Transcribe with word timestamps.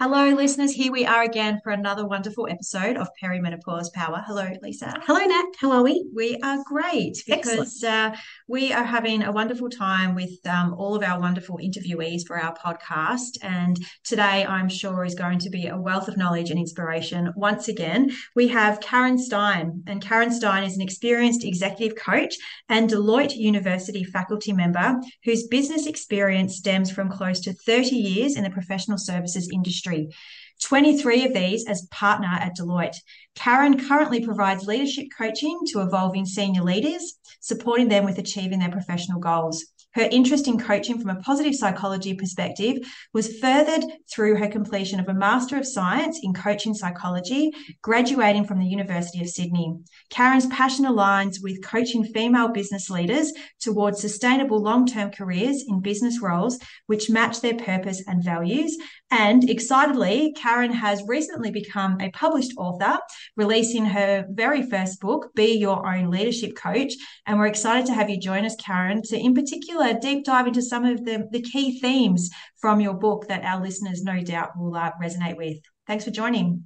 Hello, 0.00 0.28
listeners. 0.28 0.70
Here 0.70 0.92
we 0.92 1.04
are 1.06 1.24
again 1.24 1.58
for 1.64 1.72
another 1.72 2.06
wonderful 2.06 2.46
episode 2.48 2.96
of 2.96 3.08
Perimenopause 3.20 3.92
Power. 3.92 4.22
Hello, 4.24 4.46
Lisa. 4.62 4.94
Hello, 5.04 5.18
Nat. 5.18 5.46
How 5.58 5.72
are 5.72 5.82
we? 5.82 6.08
We 6.14 6.38
are 6.44 6.62
great 6.64 7.20
because 7.26 7.82
uh, 7.82 8.14
we 8.46 8.72
are 8.72 8.84
having 8.84 9.24
a 9.24 9.32
wonderful 9.32 9.68
time 9.68 10.14
with 10.14 10.38
um, 10.46 10.72
all 10.74 10.94
of 10.94 11.02
our 11.02 11.18
wonderful 11.18 11.58
interviewees 11.58 12.20
for 12.24 12.40
our 12.40 12.54
podcast. 12.54 13.38
And 13.42 13.76
today, 14.04 14.46
I'm 14.46 14.68
sure, 14.68 15.04
is 15.04 15.16
going 15.16 15.40
to 15.40 15.50
be 15.50 15.66
a 15.66 15.76
wealth 15.76 16.06
of 16.06 16.16
knowledge 16.16 16.50
and 16.50 16.60
inspiration. 16.60 17.32
Once 17.34 17.66
again, 17.66 18.12
we 18.36 18.46
have 18.46 18.80
Karen 18.80 19.18
Stein, 19.18 19.82
and 19.88 20.00
Karen 20.00 20.30
Stein 20.30 20.62
is 20.62 20.76
an 20.76 20.82
experienced 20.82 21.44
executive 21.44 21.98
coach 21.98 22.36
and 22.68 22.88
Deloitte 22.88 23.34
University 23.34 24.04
faculty 24.04 24.52
member 24.52 24.94
whose 25.24 25.48
business 25.48 25.88
experience 25.88 26.56
stems 26.56 26.88
from 26.88 27.10
close 27.10 27.40
to 27.40 27.52
30 27.52 27.96
years 27.96 28.36
in 28.36 28.44
the 28.44 28.50
professional 28.50 28.96
services 28.96 29.50
industry 29.52 29.87
industry. 29.92 30.14
23 30.62 31.26
of 31.26 31.34
these 31.34 31.66
as 31.68 31.86
partner 31.90 32.28
at 32.28 32.56
Deloitte. 32.56 32.96
Karen 33.36 33.86
currently 33.86 34.24
provides 34.24 34.66
leadership 34.66 35.06
coaching 35.16 35.60
to 35.68 35.80
evolving 35.82 36.26
senior 36.26 36.62
leaders, 36.62 37.14
supporting 37.40 37.88
them 37.88 38.04
with 38.04 38.18
achieving 38.18 38.58
their 38.58 38.70
professional 38.70 39.20
goals. 39.20 39.64
Her 39.98 40.08
interest 40.12 40.46
in 40.46 40.60
coaching 40.60 41.00
from 41.00 41.10
a 41.10 41.20
positive 41.20 41.56
psychology 41.56 42.14
perspective 42.14 42.86
was 43.12 43.36
furthered 43.40 43.82
through 44.08 44.36
her 44.36 44.46
completion 44.46 45.00
of 45.00 45.08
a 45.08 45.12
Master 45.12 45.56
of 45.56 45.66
Science 45.66 46.20
in 46.22 46.32
Coaching 46.32 46.72
Psychology, 46.72 47.50
graduating 47.82 48.44
from 48.44 48.60
the 48.60 48.66
University 48.66 49.20
of 49.20 49.28
Sydney. 49.28 49.74
Karen's 50.08 50.46
passion 50.46 50.84
aligns 50.84 51.42
with 51.42 51.64
coaching 51.64 52.04
female 52.04 52.46
business 52.46 52.88
leaders 52.88 53.32
towards 53.58 54.00
sustainable 54.00 54.62
long 54.62 54.86
term 54.86 55.10
careers 55.10 55.64
in 55.66 55.80
business 55.80 56.22
roles 56.22 56.60
which 56.86 57.10
match 57.10 57.40
their 57.40 57.56
purpose 57.56 58.00
and 58.06 58.22
values. 58.22 58.78
And 59.10 59.50
excitedly, 59.50 60.32
Karen 60.36 60.72
has 60.72 61.02
recently 61.08 61.50
become 61.50 62.00
a 62.00 62.10
published 62.10 62.52
author, 62.56 62.98
releasing 63.36 63.86
her 63.86 64.26
very 64.30 64.62
first 64.62 65.00
book, 65.00 65.34
Be 65.34 65.54
Your 65.54 65.92
Own 65.92 66.10
Leadership 66.10 66.54
Coach. 66.54 66.92
And 67.26 67.38
we're 67.38 67.46
excited 67.46 67.86
to 67.86 67.94
have 67.94 68.10
you 68.10 68.20
join 68.20 68.44
us, 68.44 68.54
Karen, 68.56 69.02
to 69.02 69.18
in 69.18 69.34
particular 69.34 69.87
deep 69.94 70.24
dive 70.24 70.46
into 70.46 70.62
some 70.62 70.84
of 70.84 71.04
the, 71.04 71.28
the 71.30 71.42
key 71.42 71.78
themes 71.78 72.30
from 72.60 72.80
your 72.80 72.94
book 72.94 73.28
that 73.28 73.44
our 73.44 73.60
listeners 73.60 74.02
no 74.02 74.22
doubt 74.22 74.58
will 74.58 74.74
uh, 74.74 74.92
resonate 75.00 75.36
with. 75.36 75.58
Thanks 75.86 76.04
for 76.04 76.10
joining. 76.10 76.64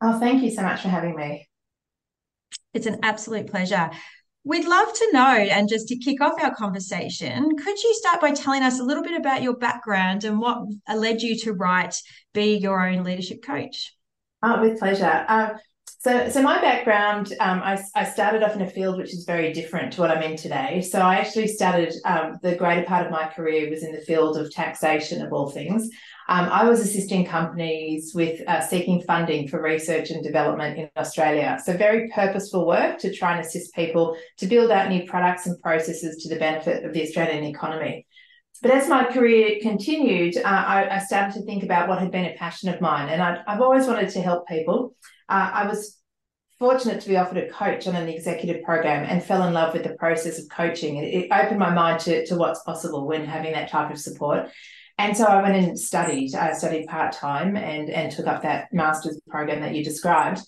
Oh, 0.00 0.18
thank 0.18 0.42
you 0.42 0.50
so 0.50 0.62
much 0.62 0.82
for 0.82 0.88
having 0.88 1.14
me. 1.14 1.48
It's 2.74 2.86
an 2.86 3.00
absolute 3.02 3.48
pleasure. 3.48 3.90
We'd 4.44 4.66
love 4.66 4.92
to 4.92 5.10
know, 5.12 5.36
and 5.36 5.68
just 5.68 5.86
to 5.88 5.98
kick 5.98 6.20
off 6.20 6.42
our 6.42 6.52
conversation, 6.54 7.56
could 7.56 7.80
you 7.80 7.94
start 7.94 8.20
by 8.20 8.32
telling 8.32 8.62
us 8.64 8.80
a 8.80 8.82
little 8.82 9.04
bit 9.04 9.16
about 9.16 9.42
your 9.42 9.56
background 9.56 10.24
and 10.24 10.40
what 10.40 10.66
led 10.92 11.22
you 11.22 11.38
to 11.40 11.52
write 11.52 11.94
Be 12.34 12.56
Your 12.56 12.84
Own 12.84 13.04
Leadership 13.04 13.44
Coach? 13.44 13.94
Oh, 14.42 14.60
with 14.60 14.80
pleasure. 14.80 15.24
Um, 15.28 15.52
so, 16.04 16.28
so 16.30 16.42
my 16.42 16.60
background, 16.60 17.32
um, 17.38 17.60
I, 17.62 17.80
I 17.94 18.04
started 18.04 18.42
off 18.42 18.56
in 18.56 18.62
a 18.62 18.68
field 18.68 18.98
which 18.98 19.14
is 19.14 19.24
very 19.24 19.52
different 19.52 19.92
to 19.92 20.00
what 20.00 20.10
I'm 20.10 20.22
in 20.22 20.36
today. 20.36 20.80
So 20.80 20.98
I 20.98 21.14
actually 21.14 21.46
started 21.46 21.94
um, 22.04 22.40
the 22.42 22.56
greater 22.56 22.82
part 22.82 23.06
of 23.06 23.12
my 23.12 23.28
career 23.28 23.70
was 23.70 23.84
in 23.84 23.92
the 23.92 24.00
field 24.00 24.36
of 24.36 24.52
taxation 24.52 25.22
of 25.22 25.32
all 25.32 25.50
things. 25.50 25.88
Um, 26.28 26.48
I 26.48 26.68
was 26.68 26.80
assisting 26.80 27.24
companies 27.24 28.12
with 28.16 28.40
uh, 28.48 28.60
seeking 28.60 29.00
funding 29.02 29.46
for 29.46 29.62
research 29.62 30.10
and 30.10 30.24
development 30.24 30.76
in 30.76 30.90
Australia. 30.96 31.60
So, 31.64 31.76
very 31.76 32.10
purposeful 32.10 32.66
work 32.66 32.98
to 32.98 33.14
try 33.14 33.36
and 33.36 33.44
assist 33.44 33.74
people 33.74 34.16
to 34.38 34.46
build 34.46 34.70
out 34.70 34.88
new 34.88 35.04
products 35.04 35.46
and 35.46 35.60
processes 35.60 36.22
to 36.22 36.28
the 36.28 36.40
benefit 36.40 36.84
of 36.84 36.92
the 36.92 37.02
Australian 37.02 37.44
economy. 37.44 38.06
But 38.60 38.70
as 38.70 38.88
my 38.88 39.04
career 39.04 39.58
continued, 39.60 40.36
uh, 40.36 40.42
I, 40.44 40.96
I, 40.96 40.98
started 41.00 41.34
to 41.34 41.44
think 41.44 41.64
about 41.64 41.88
what 41.88 41.98
had 41.98 42.12
been 42.12 42.26
a 42.26 42.34
passion 42.34 42.68
of 42.68 42.80
mine. 42.80 43.08
And 43.08 43.20
i 43.20 43.42
have 43.46 43.60
always 43.60 43.88
wanted 43.88 44.10
to 44.10 44.22
help 44.22 44.46
people. 44.46 44.94
Uh, 45.28 45.50
I 45.52 45.66
was 45.66 45.98
fortunate 46.62 47.00
to 47.00 47.08
be 47.08 47.16
offered 47.16 47.38
a 47.38 47.50
coach 47.50 47.88
on 47.88 47.96
an 47.96 48.08
executive 48.08 48.62
program 48.62 49.04
and 49.04 49.20
fell 49.20 49.42
in 49.48 49.52
love 49.52 49.72
with 49.72 49.82
the 49.82 49.94
process 49.94 50.38
of 50.38 50.48
coaching. 50.48 50.96
It, 50.98 51.08
it 51.12 51.28
opened 51.32 51.58
my 51.58 51.74
mind 51.74 51.98
to, 52.02 52.24
to 52.26 52.36
what's 52.36 52.62
possible 52.62 53.04
when 53.04 53.24
having 53.24 53.50
that 53.54 53.68
type 53.68 53.90
of 53.90 53.98
support. 53.98 54.48
And 54.96 55.16
so 55.16 55.24
I 55.24 55.42
went 55.42 55.56
and 55.56 55.76
studied. 55.76 56.36
I 56.36 56.52
studied 56.52 56.86
part 56.86 57.10
time 57.14 57.56
and 57.56 57.90
and 57.90 58.12
took 58.12 58.28
up 58.28 58.42
that 58.42 58.72
master's 58.72 59.18
program 59.28 59.60
that 59.62 59.74
you 59.74 59.82
described. 59.82 60.38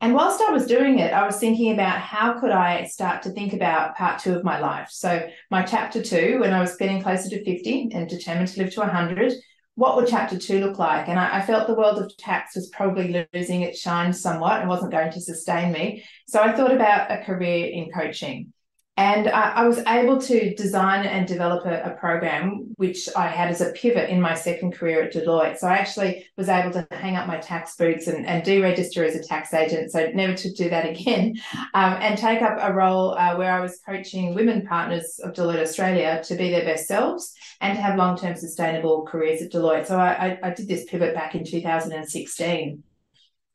And 0.00 0.12
whilst 0.12 0.40
I 0.40 0.50
was 0.50 0.66
doing 0.66 0.98
it, 0.98 1.12
I 1.12 1.24
was 1.24 1.38
thinking 1.38 1.72
about 1.72 2.00
how 2.00 2.40
could 2.40 2.50
I 2.50 2.86
start 2.86 3.22
to 3.22 3.30
think 3.30 3.52
about 3.52 3.96
part 3.96 4.18
two 4.18 4.34
of 4.34 4.42
my 4.42 4.58
life. 4.58 4.88
So 4.90 5.28
my 5.52 5.62
chapter 5.62 6.02
two, 6.02 6.38
when 6.40 6.52
I 6.52 6.60
was 6.60 6.74
getting 6.74 7.00
closer 7.00 7.28
to 7.28 7.44
50 7.44 7.90
and 7.94 8.08
determined 8.08 8.48
to 8.48 8.60
live 8.60 8.72
to 8.72 8.80
100, 8.80 9.34
what 9.80 9.96
would 9.96 10.06
chapter 10.06 10.38
two 10.38 10.60
look 10.60 10.78
like? 10.78 11.08
And 11.08 11.18
I, 11.18 11.38
I, 11.38 11.40
felt 11.40 11.66
the 11.66 11.74
world 11.74 11.96
of 11.96 12.14
tax 12.18 12.54
was 12.54 12.68
probably 12.68 13.26
losing 13.32 13.62
its 13.62 13.80
shine 13.80 14.12
somewhat 14.12 14.60
and 14.60 14.68
wasn't 14.68 14.92
going 14.92 15.10
to 15.12 15.22
sustain 15.22 15.72
me. 15.72 16.04
So 16.28 16.38
I 16.38 16.52
thought 16.52 16.74
about 16.74 17.10
a 17.10 17.24
career 17.24 17.64
in 17.64 17.90
coaching. 17.90 18.52
And 19.00 19.28
I, 19.28 19.52
I 19.52 19.66
was 19.66 19.78
able 19.88 20.20
to 20.20 20.54
design 20.56 21.06
and 21.06 21.26
develop 21.26 21.64
a, 21.64 21.84
a, 21.84 21.96
program 21.96 22.74
which 22.76 23.08
I 23.16 23.28
had 23.28 23.48
as 23.48 23.62
a 23.62 23.72
pivot 23.72 24.10
in 24.10 24.20
my 24.20 24.34
second 24.34 24.74
career 24.74 25.04
at 25.04 25.14
Deloitte. 25.14 25.56
So 25.56 25.68
I 25.68 25.78
actually 25.78 26.26
was 26.36 26.50
able 26.50 26.70
to 26.72 26.86
hang 26.90 27.16
up 27.16 27.26
my 27.26 27.38
tax 27.38 27.76
boots 27.76 28.08
and, 28.08 28.26
and 28.26 28.44
deregister 28.44 29.08
as 29.08 29.14
a 29.14 29.22
tax 29.26 29.54
agent. 29.54 29.90
So 29.90 30.10
never 30.12 30.34
to 30.34 30.52
do 30.52 30.68
that 30.68 30.86
again. 30.90 31.36
Um, 31.72 31.94
and 31.94 32.18
take 32.18 32.42
up 32.42 32.58
a 32.60 32.74
role 32.74 33.14
uh, 33.14 33.36
where 33.36 33.50
I 33.50 33.60
was 33.60 33.80
coaching 33.86 34.34
women 34.34 34.66
partners 34.66 35.18
of 35.24 35.32
Deloitte 35.32 35.62
Australia 35.62 36.22
to 36.24 36.34
be 36.34 36.50
their 36.50 36.66
best 36.66 36.86
selves 36.86 37.32
and 37.62 37.74
to 37.76 37.80
have 37.80 37.96
long 37.96 38.18
term 38.18 38.36
sustainable 38.36 39.06
careers 39.06 39.40
at 39.40 39.50
Deloitte. 39.50 39.86
So 39.86 39.98
I, 39.98 40.10
I, 40.10 40.38
I 40.42 40.50
did 40.50 40.68
this 40.68 40.84
pivot 40.84 41.14
back 41.14 41.34
in 41.34 41.42
2016. 41.42 42.82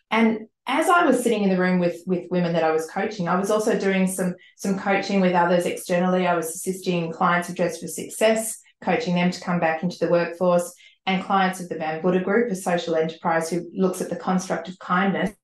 And 0.09 0.47
as 0.67 0.89
I 0.89 1.05
was 1.05 1.21
sitting 1.21 1.43
in 1.43 1.49
the 1.49 1.59
room 1.59 1.79
with 1.79 2.01
with 2.07 2.29
women 2.31 2.53
that 2.53 2.63
I 2.63 2.71
was 2.71 2.89
coaching, 2.89 3.27
I 3.27 3.39
was 3.39 3.51
also 3.51 3.77
doing 3.77 4.07
some 4.07 4.35
some 4.55 4.79
coaching 4.79 5.21
with 5.21 5.33
others 5.33 5.65
externally. 5.65 6.25
I 6.25 6.35
was 6.35 6.49
assisting 6.55 7.11
clients 7.11 7.49
of 7.49 7.55
Dress 7.55 7.79
for 7.79 7.87
Success, 7.87 8.61
coaching 8.83 9.15
them 9.15 9.31
to 9.31 9.41
come 9.41 9.59
back 9.59 9.83
into 9.83 9.97
the 9.99 10.09
workforce, 10.09 10.73
and 11.05 11.23
clients 11.23 11.59
of 11.59 11.69
the 11.69 11.75
Bambuddha 11.75 12.23
Group, 12.23 12.51
a 12.51 12.55
social 12.55 12.95
enterprise 12.95 13.49
who 13.49 13.69
looks 13.75 14.01
at 14.01 14.09
the 14.09 14.15
construct 14.15 14.67
of 14.67 14.79
kindness. 14.79 15.35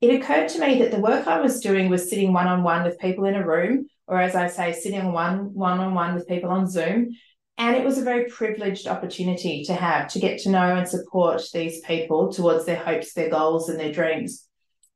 It 0.00 0.14
occurred 0.20 0.48
to 0.50 0.60
me 0.60 0.78
that 0.80 0.90
the 0.90 1.00
work 1.00 1.26
I 1.26 1.40
was 1.40 1.60
doing 1.60 1.88
was 1.88 2.08
sitting 2.08 2.32
one 2.32 2.46
on 2.46 2.62
one 2.62 2.84
with 2.84 2.98
people 2.98 3.24
in 3.24 3.34
a 3.34 3.46
room, 3.46 3.86
or 4.06 4.18
as 4.18 4.34
I 4.34 4.48
say, 4.48 4.72
sitting 4.72 5.12
one 5.12 5.54
one 5.54 5.80
on 5.80 5.94
one 5.94 6.14
with 6.14 6.28
people 6.28 6.50
on 6.50 6.68
Zoom. 6.68 7.10
And 7.56 7.76
it 7.76 7.84
was 7.84 7.98
a 7.98 8.04
very 8.04 8.24
privileged 8.24 8.86
opportunity 8.86 9.64
to 9.64 9.74
have 9.74 10.08
to 10.08 10.18
get 10.18 10.40
to 10.40 10.50
know 10.50 10.76
and 10.76 10.88
support 10.88 11.42
these 11.52 11.80
people 11.80 12.32
towards 12.32 12.64
their 12.64 12.76
hopes, 12.76 13.12
their 13.12 13.28
goals, 13.28 13.68
and 13.68 13.78
their 13.78 13.92
dreams. 13.92 14.46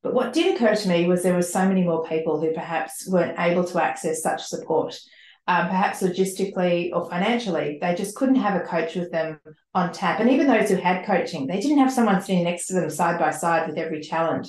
But 0.04 0.12
what 0.12 0.34
did 0.34 0.54
occur 0.54 0.76
to 0.76 0.88
me 0.88 1.06
was 1.06 1.22
there 1.22 1.34
were 1.34 1.40
so 1.40 1.66
many 1.66 1.82
more 1.82 2.04
people 2.04 2.38
who 2.38 2.52
perhaps 2.52 3.08
weren't 3.08 3.40
able 3.40 3.64
to 3.64 3.82
access 3.82 4.22
such 4.22 4.44
support. 4.44 5.00
Um, 5.48 5.68
perhaps 5.68 6.02
logistically 6.02 6.90
or 6.92 7.08
financially, 7.08 7.78
they 7.80 7.94
just 7.94 8.14
couldn't 8.14 8.34
have 8.36 8.54
a 8.54 8.66
coach 8.66 8.94
with 8.94 9.10
them 9.10 9.40
on 9.74 9.92
tap. 9.92 10.20
And 10.20 10.28
even 10.30 10.46
those 10.46 10.68
who 10.68 10.76
had 10.76 11.06
coaching, 11.06 11.46
they 11.46 11.58
didn't 11.58 11.78
have 11.78 11.92
someone 11.92 12.20
sitting 12.20 12.44
next 12.44 12.66
to 12.66 12.74
them 12.74 12.90
side 12.90 13.18
by 13.18 13.30
side 13.30 13.66
with 13.66 13.78
every 13.78 14.02
challenge. 14.02 14.48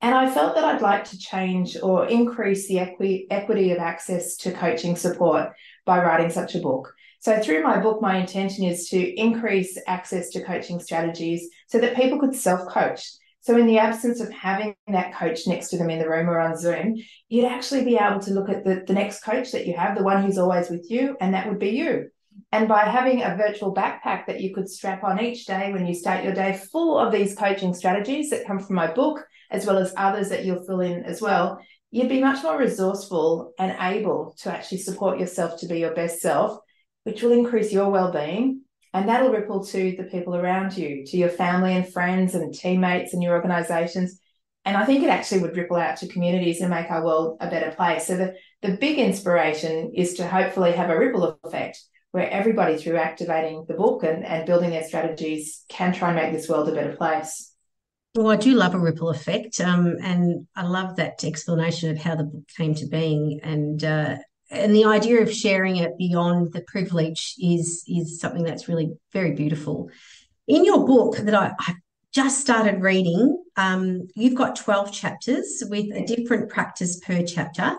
And 0.00 0.14
I 0.14 0.30
felt 0.32 0.54
that 0.54 0.64
I'd 0.64 0.80
like 0.82 1.04
to 1.06 1.18
change 1.18 1.76
or 1.82 2.06
increase 2.06 2.68
the 2.68 2.78
equi- 2.78 3.26
equity 3.30 3.72
of 3.72 3.78
access 3.78 4.36
to 4.38 4.52
coaching 4.52 4.94
support 4.94 5.50
by 5.84 6.04
writing 6.04 6.30
such 6.30 6.54
a 6.54 6.60
book. 6.60 6.94
So, 7.18 7.40
through 7.40 7.62
my 7.64 7.80
book, 7.80 8.00
my 8.00 8.18
intention 8.18 8.64
is 8.64 8.88
to 8.90 9.20
increase 9.20 9.76
access 9.88 10.30
to 10.30 10.44
coaching 10.44 10.78
strategies 10.78 11.48
so 11.66 11.78
that 11.78 11.96
people 11.96 12.20
could 12.20 12.34
self 12.34 12.68
coach. 12.68 13.08
So, 13.44 13.58
in 13.58 13.66
the 13.66 13.76
absence 13.76 14.20
of 14.20 14.32
having 14.32 14.74
that 14.88 15.14
coach 15.14 15.46
next 15.46 15.68
to 15.68 15.76
them 15.76 15.90
in 15.90 15.98
the 15.98 16.08
room 16.08 16.30
or 16.30 16.40
on 16.40 16.56
Zoom, 16.56 16.96
you'd 17.28 17.44
actually 17.44 17.84
be 17.84 17.96
able 17.96 18.20
to 18.20 18.32
look 18.32 18.48
at 18.48 18.64
the, 18.64 18.84
the 18.86 18.94
next 18.94 19.22
coach 19.22 19.52
that 19.52 19.66
you 19.66 19.74
have, 19.74 19.98
the 19.98 20.02
one 20.02 20.22
who's 20.22 20.38
always 20.38 20.70
with 20.70 20.90
you, 20.90 21.14
and 21.20 21.34
that 21.34 21.46
would 21.46 21.58
be 21.58 21.68
you. 21.68 22.08
And 22.52 22.68
by 22.68 22.84
having 22.84 23.22
a 23.22 23.36
virtual 23.36 23.74
backpack 23.74 24.24
that 24.28 24.40
you 24.40 24.54
could 24.54 24.66
strap 24.66 25.04
on 25.04 25.20
each 25.22 25.44
day 25.44 25.70
when 25.74 25.86
you 25.86 25.94
start 25.94 26.24
your 26.24 26.32
day, 26.32 26.58
full 26.72 26.98
of 26.98 27.12
these 27.12 27.36
coaching 27.36 27.74
strategies 27.74 28.30
that 28.30 28.46
come 28.46 28.60
from 28.60 28.76
my 28.76 28.90
book, 28.90 29.22
as 29.50 29.66
well 29.66 29.76
as 29.76 29.92
others 29.98 30.30
that 30.30 30.46
you'll 30.46 30.64
fill 30.64 30.80
in 30.80 31.04
as 31.04 31.20
well, 31.20 31.60
you'd 31.90 32.08
be 32.08 32.22
much 32.22 32.42
more 32.42 32.58
resourceful 32.58 33.52
and 33.58 33.76
able 33.78 34.34
to 34.38 34.50
actually 34.50 34.78
support 34.78 35.20
yourself 35.20 35.60
to 35.60 35.66
be 35.66 35.80
your 35.80 35.94
best 35.94 36.22
self, 36.22 36.58
which 37.02 37.22
will 37.22 37.32
increase 37.32 37.74
your 37.74 37.90
well 37.90 38.10
being 38.10 38.63
And 38.94 39.08
that'll 39.08 39.32
ripple 39.32 39.64
to 39.64 39.96
the 39.96 40.04
people 40.04 40.36
around 40.36 40.76
you, 40.76 41.04
to 41.04 41.16
your 41.16 41.28
family 41.28 41.74
and 41.74 41.86
friends 41.86 42.36
and 42.36 42.54
teammates 42.54 43.12
and 43.12 43.22
your 43.22 43.34
organizations. 43.34 44.20
And 44.64 44.76
I 44.76 44.86
think 44.86 45.02
it 45.02 45.10
actually 45.10 45.42
would 45.42 45.56
ripple 45.56 45.76
out 45.76 45.98
to 45.98 46.08
communities 46.08 46.60
and 46.60 46.70
make 46.70 46.90
our 46.90 47.04
world 47.04 47.38
a 47.40 47.50
better 47.50 47.72
place. 47.72 48.06
So 48.06 48.16
the, 48.16 48.34
the 48.62 48.76
big 48.76 48.98
inspiration 48.98 49.92
is 49.94 50.14
to 50.14 50.26
hopefully 50.26 50.72
have 50.72 50.90
a 50.90 50.98
ripple 50.98 51.38
effect 51.42 51.82
where 52.12 52.30
everybody 52.30 52.78
through 52.78 52.96
activating 52.96 53.64
the 53.66 53.74
book 53.74 54.04
and, 54.04 54.24
and 54.24 54.46
building 54.46 54.70
their 54.70 54.84
strategies 54.84 55.64
can 55.68 55.92
try 55.92 56.10
and 56.10 56.16
make 56.16 56.32
this 56.32 56.48
world 56.48 56.68
a 56.68 56.72
better 56.72 56.94
place. 56.96 57.52
Well, 58.14 58.30
I 58.30 58.36
do 58.36 58.54
love 58.54 58.76
a 58.76 58.78
ripple 58.78 59.10
effect, 59.10 59.60
um, 59.60 59.96
and 60.00 60.46
I 60.54 60.62
love 60.62 60.94
that 60.96 61.24
explanation 61.24 61.90
of 61.90 61.98
how 61.98 62.14
the 62.14 62.22
book 62.22 62.44
came 62.56 62.72
to 62.76 62.86
being, 62.86 63.40
and 63.42 63.82
uh, 63.82 64.18
and 64.50 64.74
the 64.74 64.84
idea 64.84 65.20
of 65.22 65.32
sharing 65.32 65.76
it 65.76 65.96
beyond 65.98 66.52
the 66.52 66.62
privilege 66.62 67.34
is 67.38 67.84
is 67.88 68.20
something 68.20 68.44
that's 68.44 68.68
really 68.68 68.92
very 69.12 69.32
beautiful. 69.32 69.90
In 70.46 70.64
your 70.64 70.86
book 70.86 71.16
that 71.16 71.34
I, 71.34 71.52
I 71.58 71.74
just 72.12 72.40
started 72.40 72.82
reading, 72.82 73.42
um, 73.56 74.08
you've 74.14 74.36
got 74.36 74.56
twelve 74.56 74.92
chapters 74.92 75.62
with 75.68 75.86
a 75.94 76.04
different 76.04 76.50
practice 76.50 77.00
per 77.00 77.22
chapter, 77.22 77.76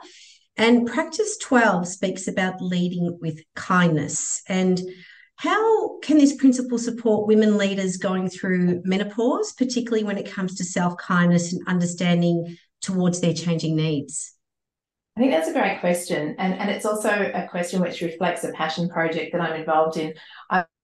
and 0.58 0.88
practice 0.88 1.38
twelve 1.38 1.88
speaks 1.88 2.28
about 2.28 2.62
leading 2.62 3.18
with 3.22 3.42
kindness 3.56 4.42
and 4.48 4.82
how 5.38 6.00
can 6.00 6.18
this 6.18 6.36
principle 6.36 6.78
support 6.78 7.28
women 7.28 7.58
leaders 7.58 7.98
going 7.98 8.30
through 8.30 8.82
menopause, 8.86 9.52
particularly 9.54 10.04
when 10.04 10.18
it 10.18 10.32
comes 10.32 10.56
to 10.56 10.64
self 10.64 10.98
kindness 10.98 11.52
and 11.52 11.62
understanding 11.68 12.58
towards 12.82 13.20
their 13.20 13.34
changing 13.34 13.76
needs? 13.76 14.35
I 15.16 15.22
think 15.22 15.32
that's 15.32 15.48
a 15.48 15.54
great 15.54 15.80
question. 15.80 16.36
And, 16.38 16.56
and 16.56 16.70
it's 16.70 16.86
also 16.86 17.32
a 17.34 17.48
question 17.48 17.82
which 17.82 18.02
reflects 18.02 18.44
a 18.44 18.52
passion 18.52 18.90
project 18.90 19.32
that 19.32 19.40
I'm 19.40 19.58
involved 19.58 19.96
in. 19.96 20.14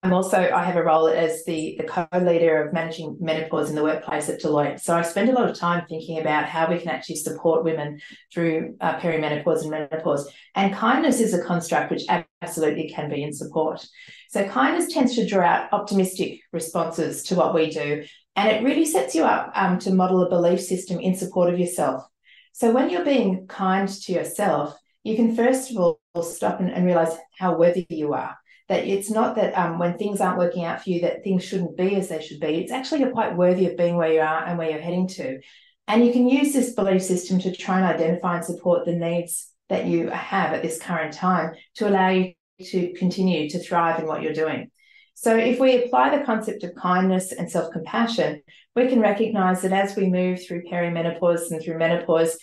I'm 0.04 0.14
also, 0.14 0.38
I 0.38 0.64
have 0.64 0.78
a 0.78 0.84
role 0.84 1.08
as 1.08 1.44
the, 1.46 1.76
the 1.78 1.84
co-leader 1.84 2.64
of 2.64 2.74
managing 2.74 3.18
menopause 3.20 3.70
in 3.70 3.76
the 3.76 3.84
workplace 3.84 4.30
at 4.30 4.42
Deloitte. 4.42 4.80
So 4.80 4.96
I 4.96 5.04
spend 5.04 5.30
a 5.30 5.34
lot 5.34 5.50
of 5.50 5.56
time 5.56 5.86
thinking 5.88 6.20
about 6.20 6.46
how 6.46 6.72
we 6.72 6.80
can 6.80 6.88
actually 6.88 7.18
support 7.18 7.64
women 7.64 8.00
through 8.34 8.78
uh, 8.82 9.00
perimenopause 9.00 9.62
and 9.62 9.70
menopause. 9.70 10.32
And 10.56 10.74
kindness 10.74 11.20
is 11.20 11.36
a 11.36 11.44
construct 11.44 11.92
which 11.92 12.04
absolutely 12.42 12.90
can 12.90 13.12
be 13.12 13.22
in 13.22 13.34
support. 13.34 13.86
So 14.30 14.48
kindness 14.48 14.92
tends 14.92 15.14
to 15.16 15.28
draw 15.28 15.46
out 15.46 15.74
optimistic 15.74 16.40
responses 16.52 17.22
to 17.24 17.36
what 17.36 17.54
we 17.54 17.70
do. 17.70 18.04
And 18.36 18.50
it 18.50 18.64
really 18.64 18.86
sets 18.86 19.14
you 19.14 19.24
up 19.24 19.52
um, 19.56 19.78
to 19.80 19.94
model 19.94 20.24
a 20.24 20.30
belief 20.30 20.62
system 20.62 21.00
in 21.00 21.16
support 21.16 21.54
of 21.54 21.60
yourself. 21.60 22.04
So 22.52 22.72
when 22.72 22.90
you're 22.90 23.06
being 23.06 23.48
kind 23.48 23.88
to 23.88 24.12
yourself, 24.12 24.76
you 25.04 25.16
can 25.16 25.36
first 25.36 25.72
of 25.72 25.78
all 25.78 26.00
stop 26.22 26.60
and, 26.60 26.70
and 26.70 26.86
realize 26.86 27.18
how 27.38 27.58
worthy 27.58 27.86
you 27.90 28.14
are. 28.14 28.38
That 28.70 28.86
it's 28.86 29.10
not 29.10 29.36
that 29.36 29.58
um, 29.58 29.80
when 29.80 29.98
things 29.98 30.22
aren't 30.22 30.38
working 30.38 30.64
out 30.64 30.84
for 30.84 30.90
you, 30.90 31.02
that 31.02 31.24
things 31.24 31.44
shouldn't 31.44 31.76
be 31.76 31.96
as 31.96 32.10
they 32.10 32.22
should 32.22 32.40
be. 32.40 32.56
It's 32.56 32.72
actually 32.72 33.02
you're 33.02 33.12
quite 33.12 33.36
worthy 33.36 33.68
of 33.68 33.78
being 33.78 33.98
where 33.98 34.14
you 34.14 34.22
are 34.22 34.46
and 34.46 34.58
where 34.58 34.70
you're 34.70 34.80
heading 34.80 35.08
to. 35.10 35.40
And 35.88 36.06
you 36.06 36.14
can 36.14 36.28
use 36.28 36.54
this 36.54 36.74
belief 36.74 37.02
system 37.02 37.40
to 37.40 37.54
try 37.54 37.78
and 37.78 37.86
identify 37.86 38.38
and 38.38 38.46
support 38.46 38.86
the 38.86 38.96
needs 38.96 39.50
that 39.70 39.88
you 39.88 40.10
have 40.10 40.54
at 40.54 40.62
this 40.62 40.80
current 40.80 41.14
time 41.14 41.54
to 41.76 41.90
allow 41.90 42.10
you 42.10 42.34
to 42.64 42.94
continue 42.94 43.50
to 43.50 43.60
thrive 43.60 44.00
in 44.00 44.06
what 44.06 44.22
you're 44.22 44.34
doing. 44.34 44.70
So, 45.16 45.36
if 45.36 45.60
we 45.60 45.84
apply 45.84 46.18
the 46.18 46.26
concept 46.26 46.64
of 46.64 46.76
kindness 46.76 47.32
and 47.32 47.52
self 47.52 47.72
compassion, 47.72 48.42
we 48.76 48.88
can 48.88 49.02
recognize 49.02 49.62
that 49.62 49.74
as 49.74 49.96
we 49.96 50.10
move 50.10 50.46
through 50.46 50.64
perimenopause 50.64 51.52
and 51.52 51.62
through 51.62 51.78
menopause, 51.78 52.38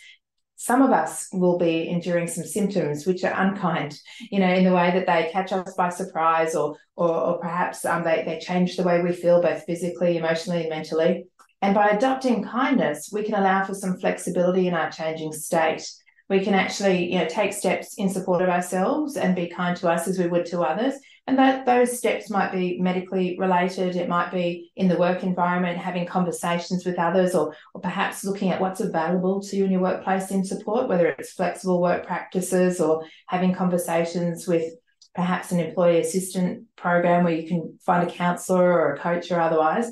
some 0.57 0.83
of 0.83 0.91
us 0.91 1.29
will 1.33 1.57
be 1.57 1.89
enduring 1.89 2.27
some 2.27 2.45
symptoms 2.45 3.07
which 3.07 3.23
are 3.23 3.33
unkind, 3.33 3.97
you 4.31 4.41
know, 4.41 4.53
in 4.53 4.65
the 4.65 4.73
way 4.73 4.91
that 4.91 5.07
they 5.07 5.31
catch 5.33 5.53
us 5.53 5.75
by 5.75 5.89
surprise 5.89 6.57
or 6.57 6.77
or, 6.97 7.15
or 7.15 7.39
perhaps 7.39 7.85
um, 7.85 8.03
they, 8.03 8.25
they 8.27 8.41
change 8.41 8.77
the 8.77 8.83
way 8.83 9.01
we 9.01 9.13
feel 9.13 9.41
both 9.41 9.65
physically, 9.65 10.17
emotionally, 10.17 10.63
and 10.63 10.71
mentally. 10.71 11.27
And 11.63 11.77
by 11.77 11.91
adopting 11.91 12.43
kindness, 12.43 13.11
we 13.13 13.23
can 13.23 13.35
allow 13.35 13.65
for 13.65 13.75
some 13.75 13.99
flexibility 13.99 14.67
in 14.67 14.75
our 14.75 14.91
changing 14.91 15.33
state. 15.33 15.89
We 16.29 16.41
can 16.41 16.55
actually, 16.55 17.13
you 17.13 17.19
know, 17.19 17.27
take 17.27 17.53
steps 17.53 17.95
in 17.95 18.09
support 18.09 18.43
of 18.43 18.49
ourselves 18.49 19.17
and 19.17 19.35
be 19.35 19.49
kind 19.49 19.77
to 19.79 19.89
us 19.89 20.07
as 20.07 20.19
we 20.19 20.27
would 20.27 20.47
to 20.47 20.61
others, 20.61 20.95
and 21.27 21.39
that 21.39 21.67
those 21.67 21.99
steps 21.99 22.31
might 22.31 22.53
be 22.53 22.81
medically 22.81 23.37
related, 23.39 23.97
it 23.97 24.09
might 24.09 24.31
be 24.31 24.73
in 24.77 24.89
the 24.89 24.97
work 24.97 25.23
environment, 25.23 25.77
having 25.77 26.07
conversations 26.07 26.87
with 26.87 26.99
others, 26.99 27.35
or, 27.35 27.55
or 27.75 27.81
perhaps 27.81 28.25
looking 28.25 28.51
at 28.51 28.61
what's 28.61 28.81
available 28.81 29.43
to 29.43 29.57
you 29.57 29.65
in 29.65 29.71
your 29.73 29.83
workplace 29.83 30.31
in 30.31 30.45
support, 30.45 30.89
whether 30.89 31.07
it's 31.07 31.33
flexible 31.33 31.83
work 31.83 32.07
practices 32.07 32.81
or 32.81 33.05
having 33.27 33.55
conversations 33.55 34.49
with 34.49 34.73
perhaps 35.15 35.53
an 35.53 35.61
employee 35.61 36.01
assistant 36.01 36.65
program 36.77 37.25
where 37.25 37.35
you 37.35 37.47
can 37.47 37.79
find 37.85 38.09
a 38.09 38.13
counselor 38.13 38.73
or 38.73 38.95
a 38.95 38.99
coach 38.99 39.31
or 39.31 39.41
otherwise. 39.41 39.91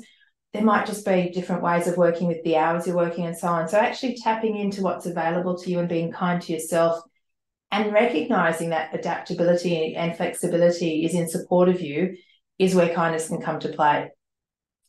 There 0.57 0.65
might 0.65 0.87
just 0.87 1.05
be 1.05 1.29
different 1.29 1.61
ways 1.61 1.85
of 1.85 1.97
working 1.97 2.27
with 2.27 2.43
the 2.43 2.57
hours 2.57 2.87
you're 2.87 2.95
working 2.95 3.27
and 3.27 3.37
so 3.37 3.47
on. 3.47 3.67
So, 3.67 3.77
actually 3.77 4.15
tapping 4.15 4.57
into 4.57 4.81
what's 4.81 5.05
available 5.05 5.55
to 5.55 5.69
you 5.69 5.77
and 5.77 5.87
being 5.87 6.11
kind 6.11 6.41
to 6.41 6.51
yourself 6.51 6.99
and 7.69 7.93
recognizing 7.93 8.71
that 8.71 8.89
adaptability 8.91 9.95
and 9.95 10.17
flexibility 10.17 11.05
is 11.05 11.13
in 11.13 11.29
support 11.29 11.69
of 11.69 11.79
you 11.79 12.17
is 12.57 12.73
where 12.73 12.91
kindness 12.91 13.27
can 13.27 13.39
come 13.39 13.59
to 13.59 13.69
play. 13.69 14.09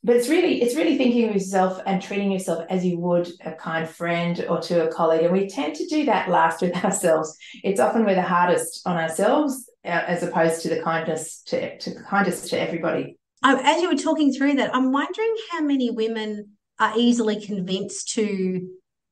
But 0.03 0.17
it's 0.17 0.31
really 0.31 0.62
it's 0.62 0.75
really 0.75 0.97
thinking 0.97 1.29
of 1.29 1.35
yourself 1.35 1.82
and 1.85 2.00
treating 2.00 2.32
yourself 2.32 2.64
as 2.71 2.82
you 2.82 2.99
would 3.00 3.29
a 3.44 3.53
kind 3.53 3.87
friend 3.87 4.47
or 4.49 4.62
to 4.62 4.88
a 4.88 4.91
colleague. 4.91 5.25
And 5.25 5.35
we 5.35 5.50
tend 5.50 5.75
to 5.76 5.87
do 5.87 6.06
that 6.06 6.31
last 6.31 6.62
with 6.62 6.75
ourselves. 6.82 7.37
It's 7.62 7.79
often 7.79 8.06
we're 8.06 8.14
the 8.14 8.23
hardest 8.23 8.81
on 8.87 8.97
ourselves 8.97 9.71
uh, 9.85 9.88
as 9.88 10.23
opposed 10.23 10.62
to 10.62 10.71
the 10.71 10.81
kindness 10.81 11.43
to, 11.49 11.76
to 11.76 11.94
kindness 12.05 12.49
to 12.49 12.59
everybody 12.59 13.19
as 13.43 13.82
you 13.82 13.88
were 13.88 13.96
talking 13.96 14.32
through 14.32 14.55
that 14.55 14.75
i'm 14.75 14.93
wondering 14.93 15.35
how 15.50 15.61
many 15.61 15.90
women 15.90 16.46
are 16.79 16.93
easily 16.96 17.40
convinced 17.40 18.08
to 18.08 18.69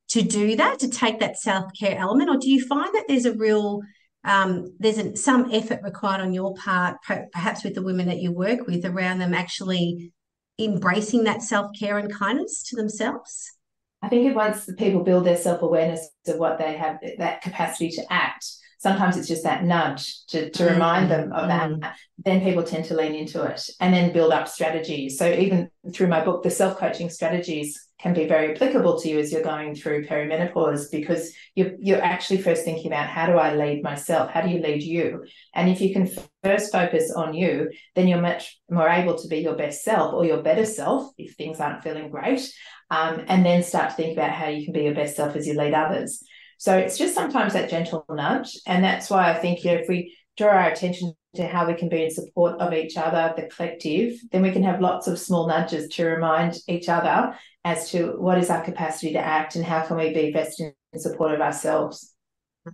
to 0.09 0.21
do 0.21 0.55
that, 0.55 0.79
to 0.79 0.89
take 0.89 1.19
that 1.19 1.37
self 1.37 1.71
care 1.77 1.97
element, 1.97 2.29
or 2.29 2.37
do 2.37 2.49
you 2.49 2.65
find 2.65 2.93
that 2.93 3.05
there's 3.07 3.25
a 3.25 3.33
real 3.33 3.81
um, 4.23 4.73
there's 4.79 4.97
an, 4.97 5.15
some 5.15 5.49
effort 5.51 5.79
required 5.83 6.21
on 6.21 6.33
your 6.33 6.53
part, 6.55 6.97
perhaps 7.31 7.63
with 7.63 7.75
the 7.75 7.83
women 7.83 8.07
that 8.07 8.19
you 8.19 8.31
work 8.31 8.67
with, 8.67 8.85
around 8.85 9.19
them 9.19 9.33
actually 9.33 10.11
embracing 10.59 11.25
that 11.25 11.41
self 11.41 11.71
care 11.77 11.97
and 11.97 12.13
kindness 12.13 12.63
to 12.63 12.75
themselves? 12.75 13.51
I 14.01 14.09
think 14.09 14.35
once 14.35 14.65
the 14.65 14.73
people 14.73 15.03
build 15.03 15.25
their 15.25 15.37
self 15.37 15.61
awareness 15.61 16.07
of 16.27 16.37
what 16.37 16.57
they 16.57 16.75
have, 16.77 16.99
that 17.17 17.41
capacity 17.41 17.89
to 17.91 18.03
act, 18.09 18.45
sometimes 18.77 19.17
it's 19.17 19.27
just 19.27 19.43
that 19.43 19.63
nudge 19.63 20.25
to, 20.27 20.49
to 20.51 20.63
mm-hmm. 20.63 20.73
remind 20.73 21.11
them 21.11 21.31
of 21.33 21.49
mm-hmm. 21.49 21.79
that 21.79 21.97
then 22.23 22.41
people 22.41 22.63
tend 22.63 22.85
to 22.85 22.95
lean 22.95 23.15
into 23.15 23.43
it 23.43 23.69
and 23.79 23.93
then 23.93 24.13
build 24.13 24.31
up 24.31 24.47
strategies. 24.47 25.17
So 25.17 25.29
even 25.31 25.69
through 25.93 26.07
my 26.07 26.23
book 26.23 26.43
the 26.43 26.49
self-coaching 26.49 27.09
strategies 27.09 27.87
can 27.99 28.13
be 28.13 28.27
very 28.27 28.53
applicable 28.53 28.99
to 28.99 29.09
you 29.09 29.17
as 29.17 29.31
you're 29.31 29.41
going 29.41 29.73
through 29.73 30.05
perimenopause 30.05 30.91
because 30.91 31.33
you're, 31.55 31.71
you're 31.79 32.01
actually 32.01 32.39
first 32.39 32.63
thinking 32.63 32.87
about 32.87 33.07
how 33.07 33.25
do 33.25 33.33
i 33.33 33.55
lead 33.55 33.81
myself? 33.81 34.29
How 34.29 34.41
do 34.41 34.49
you 34.49 34.59
lead 34.59 34.83
you? 34.83 35.25
And 35.55 35.67
if 35.67 35.81
you 35.81 35.91
can 35.91 36.07
first 36.43 36.71
focus 36.71 37.11
on 37.11 37.33
you 37.33 37.71
then 37.95 38.07
you're 38.07 38.21
much 38.21 38.59
more 38.69 38.87
able 38.87 39.17
to 39.17 39.27
be 39.27 39.37
your 39.37 39.55
best 39.55 39.83
self 39.83 40.13
or 40.13 40.25
your 40.25 40.43
better 40.43 40.65
self 40.65 41.11
if 41.17 41.35
things 41.35 41.59
aren't 41.59 41.83
feeling 41.83 42.11
great 42.11 42.47
um, 42.91 43.23
and 43.27 43.43
then 43.43 43.63
start 43.63 43.89
to 43.89 43.95
think 43.95 44.15
about 44.15 44.31
how 44.31 44.47
you 44.47 44.63
can 44.63 44.73
be 44.73 44.83
your 44.83 44.93
best 44.95 45.15
self 45.15 45.35
as 45.35 45.47
you 45.47 45.55
lead 45.55 45.73
others 45.73 46.23
so 46.57 46.77
it's 46.77 46.97
just 46.97 47.15
sometimes 47.15 47.53
that 47.53 47.69
gentle 47.69 48.05
nudge. 48.09 48.57
And 48.65 48.83
that's 48.83 49.09
why 49.09 49.31
I 49.31 49.35
think 49.35 49.63
you 49.63 49.71
know, 49.71 49.77
if 49.77 49.87
we 49.87 50.15
draw 50.37 50.49
our 50.49 50.69
attention 50.69 51.13
to 51.35 51.47
how 51.47 51.67
we 51.67 51.75
can 51.75 51.89
be 51.89 52.03
in 52.03 52.11
support 52.11 52.59
of 52.59 52.73
each 52.73 52.97
other, 52.97 53.33
the 53.35 53.47
collective, 53.47 54.19
then 54.31 54.41
we 54.41 54.51
can 54.51 54.63
have 54.63 54.81
lots 54.81 55.07
of 55.07 55.19
small 55.19 55.47
nudges 55.47 55.87
to 55.89 56.05
remind 56.05 56.57
each 56.67 56.89
other 56.89 57.35
as 57.63 57.91
to 57.91 58.13
what 58.17 58.37
is 58.37 58.49
our 58.49 58.63
capacity 58.63 59.13
to 59.13 59.19
act 59.19 59.55
and 59.55 59.65
how 59.65 59.85
can 59.85 59.97
we 59.97 60.13
be 60.13 60.31
best 60.31 60.59
in 60.59 60.73
support 60.95 61.33
of 61.33 61.41
ourselves. 61.41 62.13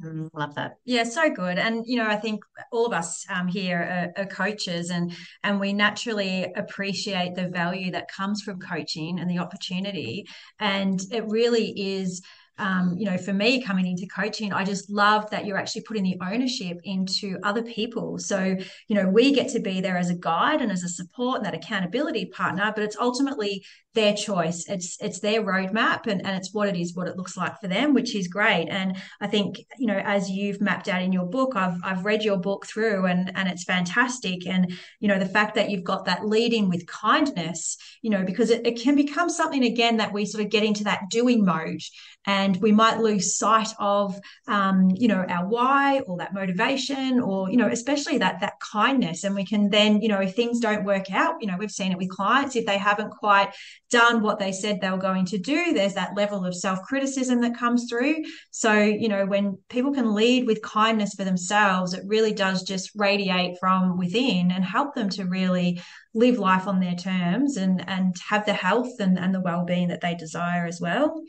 Mm, 0.01 0.29
love 0.33 0.55
that. 0.55 0.77
Yeah, 0.85 1.03
so 1.03 1.29
good. 1.29 1.59
And 1.59 1.83
you 1.85 1.97
know, 1.97 2.07
I 2.07 2.15
think 2.15 2.41
all 2.71 2.85
of 2.85 2.93
us 2.93 3.25
um, 3.29 3.47
here 3.47 4.13
are, 4.17 4.23
are, 4.23 4.27
coaches, 4.27 4.89
and 4.89 5.13
and 5.43 5.59
we 5.59 5.73
naturally 5.73 6.51
appreciate 6.55 7.35
the 7.35 7.49
value 7.49 7.91
that 7.91 8.07
comes 8.07 8.41
from 8.41 8.59
coaching 8.59 9.19
and 9.19 9.29
the 9.29 9.37
opportunity. 9.37 10.25
And 10.59 10.99
it 11.11 11.25
really 11.27 11.73
is 11.77 12.23
um, 12.57 12.95
you 12.97 13.05
know, 13.05 13.17
for 13.17 13.33
me 13.33 13.63
coming 13.63 13.87
into 13.87 14.05
coaching, 14.07 14.53
I 14.53 14.63
just 14.63 14.89
love 14.89 15.29
that 15.31 15.45
you're 15.45 15.57
actually 15.57 15.81
putting 15.81 16.03
the 16.03 16.17
ownership 16.21 16.79
into 16.83 17.39
other 17.43 17.63
people. 17.63 18.19
So, 18.19 18.55
you 18.87 18.95
know, 18.95 19.07
we 19.07 19.33
get 19.33 19.49
to 19.49 19.59
be 19.59 19.81
there 19.81 19.97
as 19.97 20.09
a 20.09 20.15
guide 20.15 20.61
and 20.61 20.71
as 20.71 20.83
a 20.83 20.89
support 20.89 21.37
and 21.37 21.45
that 21.45 21.55
accountability 21.55 22.25
partner, 22.27 22.71
but 22.75 22.83
it's 22.83 22.97
ultimately 22.99 23.63
their 23.95 24.13
choice. 24.13 24.65
It's 24.67 24.97
it's 25.01 25.19
their 25.19 25.43
roadmap 25.43 26.07
and, 26.07 26.25
and 26.25 26.35
it's 26.35 26.53
what 26.53 26.67
it 26.67 26.75
is, 26.75 26.95
what 26.95 27.07
it 27.07 27.17
looks 27.17 27.37
like 27.37 27.59
for 27.59 27.67
them, 27.67 27.93
which 27.93 28.15
is 28.15 28.27
great. 28.27 28.67
And 28.69 28.97
I 29.21 29.27
think, 29.27 29.57
you 29.77 29.87
know, 29.87 30.01
as 30.03 30.29
you've 30.29 30.61
mapped 30.61 30.89
out 30.89 31.01
in 31.01 31.11
your 31.11 31.25
book, 31.25 31.53
I've 31.55 31.77
I've 31.83 32.05
read 32.05 32.23
your 32.23 32.37
book 32.37 32.65
through 32.65 33.05
and 33.05 33.31
and 33.35 33.47
it's 33.47 33.63
fantastic. 33.63 34.47
And, 34.47 34.73
you 34.99 35.07
know, 35.07 35.19
the 35.19 35.27
fact 35.27 35.55
that 35.55 35.69
you've 35.69 35.83
got 35.83 36.05
that 36.05 36.25
leading 36.25 36.69
with 36.69 36.87
kindness, 36.87 37.77
you 38.01 38.09
know, 38.09 38.23
because 38.23 38.49
it, 38.49 38.65
it 38.65 38.81
can 38.81 38.95
become 38.95 39.29
something 39.29 39.63
again 39.63 39.97
that 39.97 40.13
we 40.13 40.25
sort 40.25 40.43
of 40.43 40.49
get 40.51 40.63
into 40.63 40.83
that 40.85 41.09
doing 41.09 41.43
mode. 41.45 41.81
And 42.25 42.42
and 42.43 42.57
we 42.61 42.71
might 42.71 42.99
lose 42.99 43.37
sight 43.37 43.69
of 43.79 44.19
um, 44.47 44.91
you 44.95 45.07
know 45.07 45.25
our 45.29 45.47
why 45.47 45.99
or 46.01 46.17
that 46.17 46.33
motivation 46.33 47.19
or 47.19 47.49
you 47.49 47.57
know 47.57 47.69
especially 47.69 48.17
that 48.17 48.41
that 48.41 48.59
kindness. 48.59 49.23
And 49.23 49.35
we 49.35 49.45
can 49.45 49.69
then 49.69 50.01
you 50.01 50.09
know 50.09 50.19
if 50.19 50.35
things 50.35 50.59
don't 50.59 50.83
work 50.83 51.11
out 51.11 51.35
you 51.41 51.47
know 51.47 51.55
we've 51.57 51.71
seen 51.71 51.91
it 51.91 51.97
with 51.97 52.09
clients. 52.09 52.55
If 52.55 52.65
they 52.65 52.77
haven't 52.77 53.11
quite 53.11 53.53
done 53.89 54.21
what 54.21 54.39
they 54.39 54.51
said 54.51 54.81
they 54.81 54.89
were 54.89 54.97
going 54.97 55.25
to 55.25 55.37
do 55.37 55.73
there's 55.73 55.93
that 55.93 56.15
level 56.17 56.45
of 56.45 56.55
self-criticism 56.55 57.41
that 57.41 57.57
comes 57.57 57.87
through. 57.89 58.17
So 58.51 58.73
you 58.73 59.07
know 59.07 59.25
when 59.25 59.57
people 59.69 59.93
can 59.93 60.13
lead 60.13 60.45
with 60.45 60.61
kindness 60.61 61.13
for 61.13 61.23
themselves 61.23 61.93
it 61.93 62.03
really 62.05 62.33
does 62.33 62.63
just 62.63 62.91
radiate 62.95 63.57
from 63.59 63.97
within 63.97 64.51
and 64.51 64.63
help 64.63 64.95
them 64.95 65.09
to 65.09 65.25
really 65.25 65.81
live 66.13 66.37
life 66.37 66.67
on 66.67 66.79
their 66.79 66.95
terms 66.95 67.57
and 67.57 67.87
and 67.87 68.15
have 68.29 68.45
the 68.45 68.53
health 68.53 68.99
and, 68.99 69.17
and 69.17 69.33
the 69.33 69.41
well-being 69.41 69.87
that 69.87 70.01
they 70.01 70.15
desire 70.15 70.65
as 70.65 70.79
well 70.79 71.23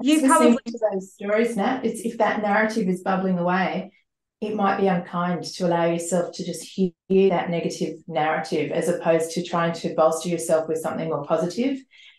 you 0.00 0.26
probably 0.26 0.56
to 0.66 0.78
those 0.92 1.12
stories 1.14 1.56
Nat. 1.56 1.84
It's 1.84 2.00
if 2.00 2.18
that 2.18 2.42
narrative 2.42 2.88
is 2.88 3.02
bubbling 3.02 3.38
away 3.38 3.90
it 4.40 4.54
might 4.54 4.78
be 4.78 4.86
unkind 4.86 5.42
to 5.42 5.66
allow 5.66 5.86
yourself 5.86 6.32
to 6.32 6.44
just 6.44 6.62
hear 6.62 6.92
that 7.30 7.50
negative 7.50 7.98
narrative 8.06 8.70
as 8.70 8.88
opposed 8.88 9.32
to 9.32 9.42
trying 9.42 9.72
to 9.72 9.94
bolster 9.94 10.28
yourself 10.28 10.68
with 10.68 10.78
something 10.78 11.08
more 11.08 11.24
positive. 11.24 11.78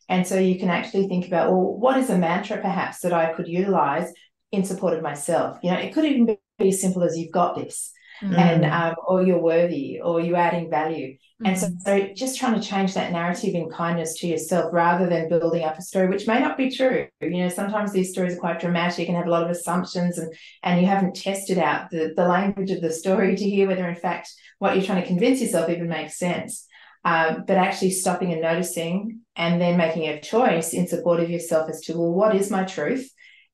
And 0.09 0.27
so 0.27 0.38
you 0.38 0.59
can 0.59 0.69
actually 0.69 1.07
think 1.07 1.27
about 1.27 1.51
well 1.51 1.77
what 1.77 1.98
is 1.98 2.09
a 2.09 2.17
mantra 2.17 2.57
perhaps 2.57 3.00
that 3.01 3.13
i 3.13 3.31
could 3.33 3.48
utilize 3.48 4.12
in 4.51 4.65
support 4.65 4.95
of 4.95 5.03
myself? 5.03 5.59
You 5.63 5.71
know 5.71 5.77
it 5.77 5.93
could 5.93 6.05
even 6.05 6.38
be 6.57 6.69
as 6.69 6.81
simple 6.81 7.03
as 7.03 7.17
you've 7.17 7.31
got 7.31 7.55
this 7.55 7.93
mm. 8.21 8.38
and 8.38 8.65
um, 8.65 8.95
or 9.07 9.21
you're 9.23 9.41
worthy 9.41 9.99
or 10.01 10.19
you're 10.19 10.38
adding 10.38 10.69
value 10.69 11.17
and 11.43 11.57
so, 11.57 11.67
mm. 11.67 11.81
so 11.81 12.13
just 12.13 12.38
trying 12.38 12.59
to 12.59 12.67
change 12.67 12.93
that 12.93 13.11
narrative 13.11 13.55
in 13.55 13.69
kindness 13.69 14.19
to 14.19 14.27
yourself 14.27 14.73
rather 14.73 15.07
than 15.07 15.29
building 15.29 15.63
up 15.63 15.77
a 15.77 15.81
story 15.81 16.07
which 16.07 16.27
may 16.27 16.39
not 16.39 16.57
be 16.57 16.69
true 16.69 17.07
you 17.21 17.43
know 17.43 17.49
sometimes 17.49 17.91
these 17.91 18.11
stories 18.11 18.35
are 18.35 18.39
quite 18.39 18.59
dramatic 18.59 19.07
and 19.07 19.17
have 19.17 19.27
a 19.27 19.31
lot 19.31 19.43
of 19.43 19.49
assumptions 19.49 20.17
and 20.17 20.33
and 20.63 20.81
you 20.81 20.88
haven't 20.88 21.15
tested 21.15 21.57
out 21.57 21.89
the, 21.89 22.13
the 22.15 22.27
language 22.27 22.71
of 22.71 22.81
the 22.81 22.91
story 22.91 23.35
to 23.35 23.49
hear 23.49 23.67
whether 23.67 23.88
in 23.88 23.95
fact 23.95 24.29
what 24.59 24.75
you're 24.75 24.85
trying 24.85 25.01
to 25.01 25.07
convince 25.07 25.41
yourself 25.41 25.69
even 25.69 25.88
makes 25.88 26.17
sense 26.17 26.65
um, 27.05 27.45
but 27.47 27.55
actually 27.55 27.91
stopping 27.91 28.33
and 28.33 28.41
noticing 28.41 29.21
and 29.38 29.61
then 29.61 29.77
making 29.77 30.09
a 30.09 30.19
choice 30.19 30.73
in 30.73 30.88
support 30.88 31.21
of 31.21 31.29
yourself 31.29 31.69
as 31.69 31.81
to 31.81 31.97
well 31.97 32.13
what 32.13 32.35
is 32.35 32.51
my 32.51 32.63
truth 32.63 33.09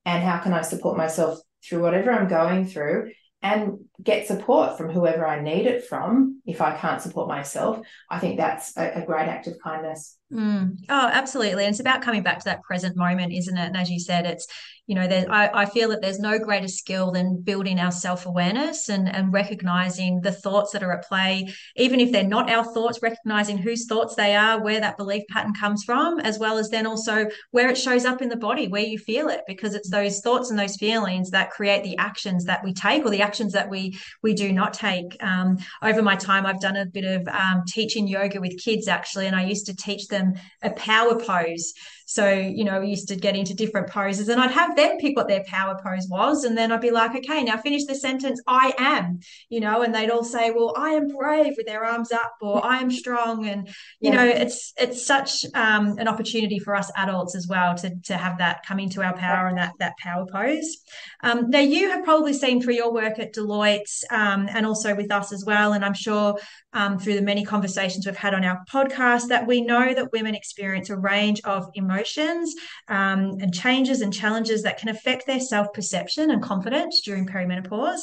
and 0.06 0.24
how 0.24 0.40
can 0.40 0.54
i 0.54 0.62
support 0.62 0.98
myself 0.98 1.40
through 1.64 1.82
whatever 1.82 2.12
i'm 2.12 2.28
going 2.28 2.66
through 2.66 3.12
and 3.46 3.78
get 4.02 4.26
support 4.26 4.76
from 4.76 4.90
whoever 4.90 5.26
I 5.28 5.40
need 5.40 5.68
it 5.68 5.86
from 5.86 6.42
if 6.48 6.62
I 6.62 6.76
can't 6.76 7.00
support 7.00 7.28
myself. 7.28 7.80
I 8.10 8.18
think 8.18 8.38
that's 8.38 8.76
a, 8.76 9.04
a 9.04 9.06
great 9.06 9.28
act 9.28 9.46
of 9.46 9.54
kindness. 9.64 10.18
Mm. 10.34 10.78
Oh, 10.90 11.10
absolutely. 11.14 11.64
And 11.64 11.72
it's 11.72 11.80
about 11.80 12.02
coming 12.02 12.24
back 12.24 12.40
to 12.40 12.46
that 12.46 12.64
present 12.64 12.98
moment, 12.98 13.34
isn't 13.34 13.56
it? 13.56 13.68
And 13.68 13.78
as 13.78 13.92
you 13.92 14.00
said, 14.00 14.26
it's, 14.26 14.48
you 14.88 14.94
know, 14.94 15.02
I, 15.02 15.64
I 15.64 15.66
feel 15.66 15.90
that 15.90 16.02
there's 16.02 16.20
no 16.20 16.38
greater 16.38 16.68
skill 16.68 17.12
than 17.12 17.42
building 17.42 17.80
our 17.80 17.92
self 17.92 18.28
awareness 18.28 18.88
and, 18.88 19.14
and 19.14 19.34
recognizing 19.34 20.22
the 20.22 20.32
thoughts 20.32 20.72
that 20.72 20.84
are 20.84 20.92
at 20.92 21.08
play, 21.08 21.48
even 21.76 22.00
if 22.00 22.12
they're 22.12 22.24
not 22.24 22.52
our 22.52 22.64
thoughts, 22.64 23.02
recognizing 23.02 23.58
whose 23.58 23.88
thoughts 23.88 24.16
they 24.16 24.36
are, 24.36 24.62
where 24.62 24.80
that 24.80 24.98
belief 24.98 25.24
pattern 25.30 25.54
comes 25.54 25.84
from, 25.84 26.20
as 26.20 26.38
well 26.38 26.60
as 26.60 26.70
then 26.70 26.86
also 26.86 27.28
where 27.50 27.70
it 27.70 27.78
shows 27.78 28.06
up 28.06 28.22
in 28.22 28.30
the 28.30 28.36
body, 28.36 28.68
where 28.68 28.84
you 28.84 29.00
feel 29.00 29.28
it, 29.28 29.42
because 29.48 29.74
it's 29.74 29.90
those 29.90 30.20
thoughts 30.20 30.52
and 30.52 30.60
those 30.60 30.76
feelings 30.76 31.32
that 31.32 31.50
create 31.50 31.84
the 31.84 31.98
actions 31.98 32.46
that 32.46 32.64
we 32.64 32.72
take 32.72 33.04
or 33.06 33.10
the 33.10 33.24
actions 33.24 33.54
that 33.54 33.70
we 33.70 33.98
we 34.22 34.36
do 34.36 34.52
not 34.52 34.74
take. 34.74 35.18
Um, 35.24 35.58
over 35.82 36.04
my 36.04 36.16
time, 36.16 36.46
I've 36.46 36.62
done 36.62 36.76
a 36.76 36.86
bit 36.86 37.06
of 37.06 37.28
um, 37.28 37.64
teaching 37.68 38.08
yoga 38.08 38.40
with 38.40 38.62
kids 38.64 38.88
actually, 38.88 39.26
and 39.26 39.36
I 39.36 39.46
used 39.46 39.66
to 39.66 39.76
teach 39.76 40.08
them 40.10 40.34
a 40.62 40.70
power 40.72 41.20
pose 41.20 41.74
so, 42.06 42.32
you 42.32 42.64
know, 42.64 42.80
we 42.80 42.88
used 42.88 43.08
to 43.08 43.16
get 43.16 43.36
into 43.36 43.56
different 43.56 43.90
poses 43.90 44.30
and 44.30 44.40
I'd 44.40 44.52
have 44.52 44.76
them 44.76 44.98
pick 45.00 45.18
what 45.18 45.28
their 45.28 45.44
power 45.46 45.80
pose 45.84 46.08
was. 46.08 46.44
And 46.44 46.56
then 46.56 46.72
I'd 46.72 46.82
be 46.82 46.92
like, 46.92 47.16
okay, 47.16 47.44
now 47.44 47.58
finish 47.58 47.86
the 47.86 47.96
sentence, 47.96 48.40
I 48.48 48.74
am, 48.78 49.20
you 49.50 49.60
know, 49.60 49.82
and 49.82 49.94
they'd 49.94 50.12
all 50.12 50.24
say, 50.24 50.52
well, 50.52 50.74
I 50.78 50.92
am 50.92 51.08
brave 51.08 51.56
with 51.58 51.66
their 51.66 51.84
arms 51.84 52.12
up 52.12 52.34
or 52.42 52.64
I 52.64 52.78
am 52.78 52.92
strong. 52.92 53.48
And, 53.48 53.68
you 54.00 54.12
yeah. 54.12 54.16
know, 54.16 54.26
it's, 54.26 54.74
it's 54.78 55.06
such 55.06 55.46
um, 55.56 55.98
an 55.98 56.08
opportunity 56.08 56.60
for 56.60 56.76
us 56.76 56.92
adults 56.96 57.36
as 57.36 57.48
well 57.48 57.74
to, 57.76 57.92
to 58.04 58.16
have 58.16 58.38
that 58.38 58.64
come 58.66 58.80
into 58.80 59.02
our 59.02 59.16
power 59.18 59.48
and 59.48 59.58
that, 59.58 59.74
that 59.80 59.98
power 59.98 60.28
pose. 60.32 60.78
Um, 61.24 61.50
now, 61.50 61.60
you 61.60 61.90
have 61.90 62.04
probably 62.04 62.34
seen 62.34 62.62
through 62.62 62.76
your 62.76 62.94
work 62.94 63.18
at 63.18 63.34
Deloitte 63.34 64.04
um, 64.12 64.48
and 64.52 64.66
also 64.66 64.94
with 64.96 65.12
us 65.12 65.34
as 65.34 65.44
well. 65.44 65.74
And 65.74 65.84
I'm 65.84 65.96
sure 65.96 66.38
um, 66.74 67.00
through 67.00 67.16
the 67.16 67.22
many 67.24 67.44
conversations 67.44 68.06
we've 68.06 68.16
had 68.16 68.36
on 68.36 68.46
our 68.46 68.64
podcast 68.72 69.30
that 69.30 69.48
we 69.48 69.62
know 69.62 69.94
that 69.94 70.12
women 70.12 70.36
experience 70.36 70.92
a 70.92 70.98
range 70.98 71.42
of 71.46 71.68
emotions 71.74 71.95
emotions 71.96 72.56
um, 72.88 73.38
and 73.40 73.54
changes 73.54 74.02
and 74.02 74.14
challenges 74.14 74.64
that 74.64 74.78
can 74.78 74.90
affect 74.90 75.26
their 75.26 75.40
self 75.40 75.74
perception 75.74 76.32
and 76.32 76.42
confidence 76.42 77.02
during 77.02 77.26
perimenopause. 77.26 78.02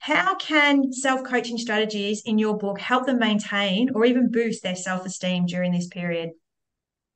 How 0.00 0.34
can 0.36 0.92
self 0.92 1.24
coaching 1.24 1.58
strategies 1.58 2.22
in 2.24 2.38
your 2.38 2.56
book 2.56 2.80
help 2.80 3.06
them 3.06 3.18
maintain 3.18 3.90
or 3.94 4.04
even 4.04 4.30
boost 4.30 4.62
their 4.62 4.76
self 4.76 5.06
esteem 5.06 5.46
during 5.46 5.72
this 5.72 5.88
period? 5.88 6.30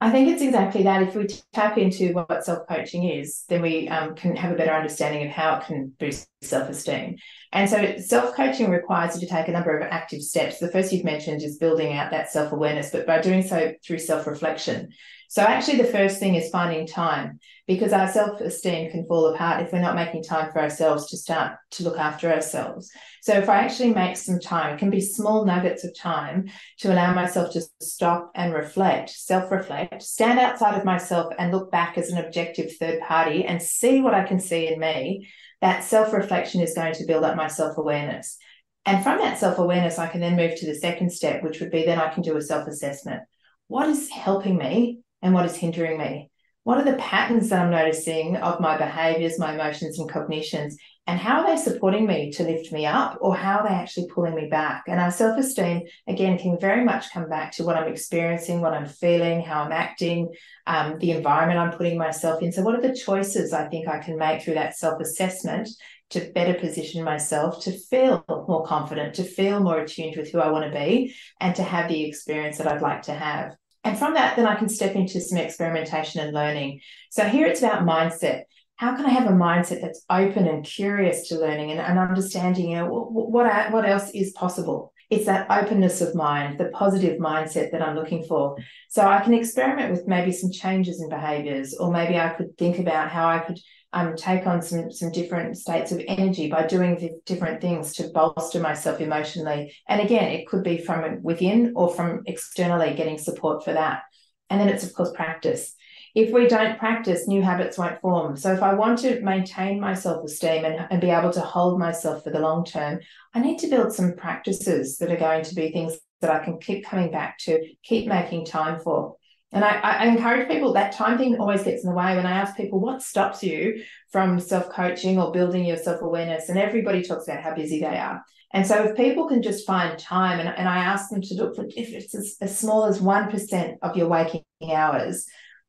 I 0.02 0.10
think 0.10 0.28
it's 0.28 0.42
exactly 0.42 0.82
that. 0.84 1.02
If 1.02 1.14
we 1.14 1.28
tap 1.52 1.76
into 1.76 2.14
what 2.14 2.44
self 2.44 2.66
coaching 2.68 3.04
is, 3.04 3.44
then 3.48 3.62
we 3.62 3.88
um, 3.88 4.14
can 4.14 4.34
have 4.36 4.52
a 4.52 4.56
better 4.56 4.72
understanding 4.72 5.26
of 5.26 5.32
how 5.32 5.56
it 5.56 5.64
can 5.64 5.92
boost 5.98 6.29
self 6.42 6.68
esteem. 6.68 7.16
And 7.52 7.68
so, 7.68 7.96
self 7.98 8.34
coaching 8.34 8.70
requires 8.70 9.14
you 9.14 9.26
to 9.26 9.34
take 9.34 9.48
a 9.48 9.52
number 9.52 9.76
of 9.76 9.86
active 9.90 10.22
steps. 10.22 10.58
The 10.58 10.70
first 10.70 10.92
you've 10.92 11.04
mentioned 11.04 11.42
is 11.42 11.58
building 11.58 11.92
out 11.92 12.10
that 12.12 12.30
self 12.30 12.52
awareness, 12.52 12.90
but 12.90 13.06
by 13.06 13.20
doing 13.20 13.42
so 13.42 13.74
through 13.84 13.98
self 13.98 14.26
reflection. 14.26 14.90
So, 15.28 15.42
actually, 15.42 15.78
the 15.78 15.84
first 15.84 16.18
thing 16.18 16.34
is 16.34 16.50
finding 16.50 16.86
time 16.86 17.38
because 17.66 17.92
our 17.92 18.08
self 18.08 18.40
esteem 18.40 18.90
can 18.90 19.06
fall 19.06 19.26
apart 19.26 19.62
if 19.62 19.72
we're 19.72 19.80
not 19.80 19.94
making 19.94 20.24
time 20.24 20.50
for 20.50 20.60
ourselves 20.60 21.08
to 21.10 21.16
start 21.16 21.56
to 21.72 21.84
look 21.84 21.98
after 21.98 22.32
ourselves. 22.32 22.90
So, 23.22 23.34
if 23.34 23.48
I 23.48 23.58
actually 23.60 23.94
make 23.94 24.16
some 24.16 24.40
time, 24.40 24.74
it 24.74 24.78
can 24.78 24.90
be 24.90 25.00
small 25.00 25.44
nuggets 25.44 25.84
of 25.84 25.96
time 25.96 26.50
to 26.78 26.92
allow 26.92 27.14
myself 27.14 27.52
to 27.52 27.62
stop 27.80 28.32
and 28.34 28.54
reflect, 28.54 29.10
self 29.10 29.50
reflect, 29.52 30.02
stand 30.02 30.40
outside 30.40 30.78
of 30.78 30.84
myself 30.84 31.32
and 31.38 31.52
look 31.52 31.70
back 31.70 31.98
as 31.98 32.10
an 32.10 32.24
objective 32.24 32.76
third 32.76 33.00
party 33.00 33.44
and 33.44 33.62
see 33.62 34.00
what 34.00 34.14
I 34.14 34.24
can 34.24 34.40
see 34.40 34.66
in 34.66 34.80
me. 34.80 35.28
That 35.60 35.84
self 35.84 36.12
reflection 36.12 36.60
is 36.60 36.74
going 36.74 36.94
to 36.94 37.04
build 37.04 37.24
up 37.24 37.36
my 37.36 37.48
self 37.48 37.78
awareness. 37.78 38.38
And 38.86 39.02
from 39.02 39.18
that 39.18 39.38
self 39.38 39.58
awareness, 39.58 39.98
I 39.98 40.08
can 40.08 40.20
then 40.20 40.36
move 40.36 40.56
to 40.56 40.66
the 40.66 40.74
second 40.74 41.12
step, 41.12 41.42
which 41.42 41.60
would 41.60 41.70
be 41.70 41.84
then 41.84 41.98
I 41.98 42.12
can 42.12 42.22
do 42.22 42.36
a 42.36 42.42
self 42.42 42.66
assessment. 42.66 43.22
What 43.68 43.88
is 43.88 44.10
helping 44.10 44.56
me 44.56 45.00
and 45.22 45.34
what 45.34 45.44
is 45.44 45.56
hindering 45.56 45.98
me? 45.98 46.29
What 46.64 46.76
are 46.76 46.84
the 46.84 46.98
patterns 46.98 47.48
that 47.48 47.62
I'm 47.62 47.70
noticing 47.70 48.36
of 48.36 48.60
my 48.60 48.76
behaviors, 48.76 49.38
my 49.38 49.54
emotions, 49.54 49.98
and 49.98 50.10
cognitions? 50.10 50.76
And 51.06 51.18
how 51.18 51.40
are 51.40 51.46
they 51.46 51.60
supporting 51.60 52.06
me 52.06 52.30
to 52.32 52.44
lift 52.44 52.70
me 52.70 52.84
up, 52.84 53.16
or 53.22 53.34
how 53.34 53.58
are 53.58 53.68
they 53.68 53.74
actually 53.74 54.08
pulling 54.08 54.34
me 54.34 54.48
back? 54.48 54.84
And 54.86 55.00
our 55.00 55.10
self 55.10 55.38
esteem, 55.38 55.82
again, 56.06 56.38
can 56.38 56.60
very 56.60 56.84
much 56.84 57.10
come 57.12 57.28
back 57.30 57.52
to 57.52 57.64
what 57.64 57.76
I'm 57.76 57.90
experiencing, 57.90 58.60
what 58.60 58.74
I'm 58.74 58.86
feeling, 58.86 59.40
how 59.40 59.62
I'm 59.62 59.72
acting, 59.72 60.28
um, 60.66 60.98
the 60.98 61.12
environment 61.12 61.58
I'm 61.58 61.76
putting 61.76 61.96
myself 61.96 62.42
in. 62.42 62.52
So, 62.52 62.62
what 62.62 62.74
are 62.74 62.82
the 62.82 62.94
choices 62.94 63.54
I 63.54 63.66
think 63.68 63.88
I 63.88 63.98
can 63.98 64.18
make 64.18 64.42
through 64.42 64.54
that 64.54 64.76
self 64.76 65.00
assessment 65.00 65.68
to 66.10 66.30
better 66.34 66.54
position 66.54 67.02
myself 67.02 67.62
to 67.64 67.72
feel 67.72 68.24
more 68.28 68.66
confident, 68.66 69.14
to 69.14 69.24
feel 69.24 69.60
more 69.60 69.80
attuned 69.80 70.16
with 70.16 70.30
who 70.30 70.40
I 70.40 70.50
want 70.50 70.70
to 70.70 70.78
be, 70.78 71.14
and 71.40 71.54
to 71.56 71.62
have 71.62 71.88
the 71.88 72.04
experience 72.04 72.58
that 72.58 72.66
I'd 72.66 72.82
like 72.82 73.02
to 73.02 73.14
have? 73.14 73.56
And 73.84 73.98
from 73.98 74.14
that, 74.14 74.36
then 74.36 74.46
I 74.46 74.56
can 74.56 74.68
step 74.68 74.94
into 74.94 75.20
some 75.20 75.38
experimentation 75.38 76.20
and 76.20 76.34
learning. 76.34 76.80
So 77.10 77.24
here 77.24 77.46
it's 77.46 77.62
about 77.62 77.86
mindset. 77.86 78.42
How 78.76 78.94
can 78.96 79.06
I 79.06 79.10
have 79.10 79.26
a 79.26 79.34
mindset 79.34 79.80
that's 79.80 80.04
open 80.08 80.46
and 80.46 80.64
curious 80.64 81.28
to 81.28 81.38
learning 81.38 81.70
and, 81.70 81.80
and 81.80 81.98
understanding, 81.98 82.70
you 82.70 82.76
know, 82.76 82.86
what, 82.86 83.30
what, 83.30 83.72
what 83.72 83.88
else 83.88 84.10
is 84.10 84.32
possible? 84.32 84.92
It's 85.10 85.26
that 85.26 85.50
openness 85.50 86.00
of 86.00 86.14
mind, 86.14 86.58
the 86.58 86.66
positive 86.66 87.18
mindset 87.18 87.72
that 87.72 87.82
I'm 87.82 87.96
looking 87.96 88.22
for. 88.24 88.56
So 88.88 89.02
I 89.02 89.20
can 89.20 89.34
experiment 89.34 89.90
with 89.90 90.06
maybe 90.06 90.30
some 90.30 90.52
changes 90.52 91.02
in 91.02 91.08
behaviors, 91.08 91.74
or 91.74 91.90
maybe 91.90 92.16
I 92.16 92.30
could 92.30 92.56
think 92.56 92.78
about 92.78 93.10
how 93.10 93.28
I 93.28 93.40
could 93.40 93.58
um, 93.92 94.16
take 94.16 94.46
on 94.46 94.62
some 94.62 94.92
some 94.92 95.10
different 95.10 95.56
states 95.58 95.92
of 95.92 96.00
energy 96.06 96.48
by 96.48 96.66
doing 96.66 97.18
different 97.26 97.60
things 97.60 97.94
to 97.94 98.08
bolster 98.08 98.60
myself 98.60 99.00
emotionally. 99.00 99.74
And 99.88 100.00
again, 100.00 100.30
it 100.30 100.46
could 100.46 100.62
be 100.62 100.78
from 100.78 101.22
within 101.22 101.72
or 101.74 101.92
from 101.92 102.22
externally 102.26 102.94
getting 102.94 103.18
support 103.18 103.64
for 103.64 103.72
that. 103.72 104.02
And 104.48 104.60
then 104.60 104.68
it's 104.68 104.84
of 104.84 104.94
course 104.94 105.10
practice. 105.12 105.74
If 106.14 106.32
we 106.32 106.48
don't 106.48 106.78
practice, 106.78 107.28
new 107.28 107.40
habits 107.40 107.78
won't 107.78 108.00
form. 108.00 108.36
So 108.36 108.52
if 108.52 108.62
I 108.62 108.74
want 108.74 108.98
to 109.00 109.20
maintain 109.20 109.78
my 109.78 109.94
self-esteem 109.94 110.64
and, 110.64 110.86
and 110.90 111.00
be 111.00 111.10
able 111.10 111.30
to 111.32 111.40
hold 111.40 111.78
myself 111.78 112.24
for 112.24 112.30
the 112.30 112.40
long 112.40 112.64
term, 112.64 112.98
I 113.32 113.40
need 113.40 113.58
to 113.60 113.68
build 113.68 113.92
some 113.92 114.16
practices 114.16 114.98
that 114.98 115.12
are 115.12 115.16
going 115.16 115.44
to 115.44 115.54
be 115.54 115.70
things 115.70 115.96
that 116.20 116.30
I 116.30 116.44
can 116.44 116.58
keep 116.58 116.84
coming 116.84 117.12
back 117.12 117.38
to, 117.38 117.64
keep 117.84 118.08
making 118.08 118.46
time 118.46 118.80
for. 118.80 119.16
And 119.52 119.64
I, 119.64 119.80
I, 119.80 120.06
encourage 120.06 120.48
people 120.48 120.72
that 120.74 120.92
time 120.92 121.18
thing 121.18 121.36
always 121.40 121.64
gets 121.64 121.82
in 121.82 121.90
the 121.90 121.96
way 121.96 122.14
when 122.14 122.26
I 122.26 122.32
ask 122.32 122.56
people 122.56 122.78
what 122.78 123.02
stops 123.02 123.42
you 123.42 123.82
from 124.12 124.38
self 124.38 124.70
coaching 124.70 125.18
or 125.18 125.32
building 125.32 125.64
your 125.64 125.76
self 125.76 126.02
awareness. 126.02 126.48
And 126.48 126.58
everybody 126.58 127.02
talks 127.02 127.26
about 127.26 127.42
how 127.42 127.54
busy 127.54 127.80
they 127.80 127.98
are. 127.98 128.22
And 128.52 128.66
so 128.66 128.84
if 128.84 128.96
people 128.96 129.28
can 129.28 129.42
just 129.42 129.66
find 129.66 129.98
time, 129.98 130.40
and, 130.40 130.48
and 130.48 130.68
I 130.68 130.78
ask 130.78 131.10
them 131.10 131.22
to 131.22 131.34
look 131.34 131.56
for 131.56 131.64
if 131.64 131.92
it's 131.92 132.14
as, 132.14 132.36
as 132.40 132.58
small 132.58 132.84
as 132.84 133.00
1% 133.00 133.76
of 133.82 133.96
your 133.96 134.08
waking 134.08 134.42
hours, 134.72 135.26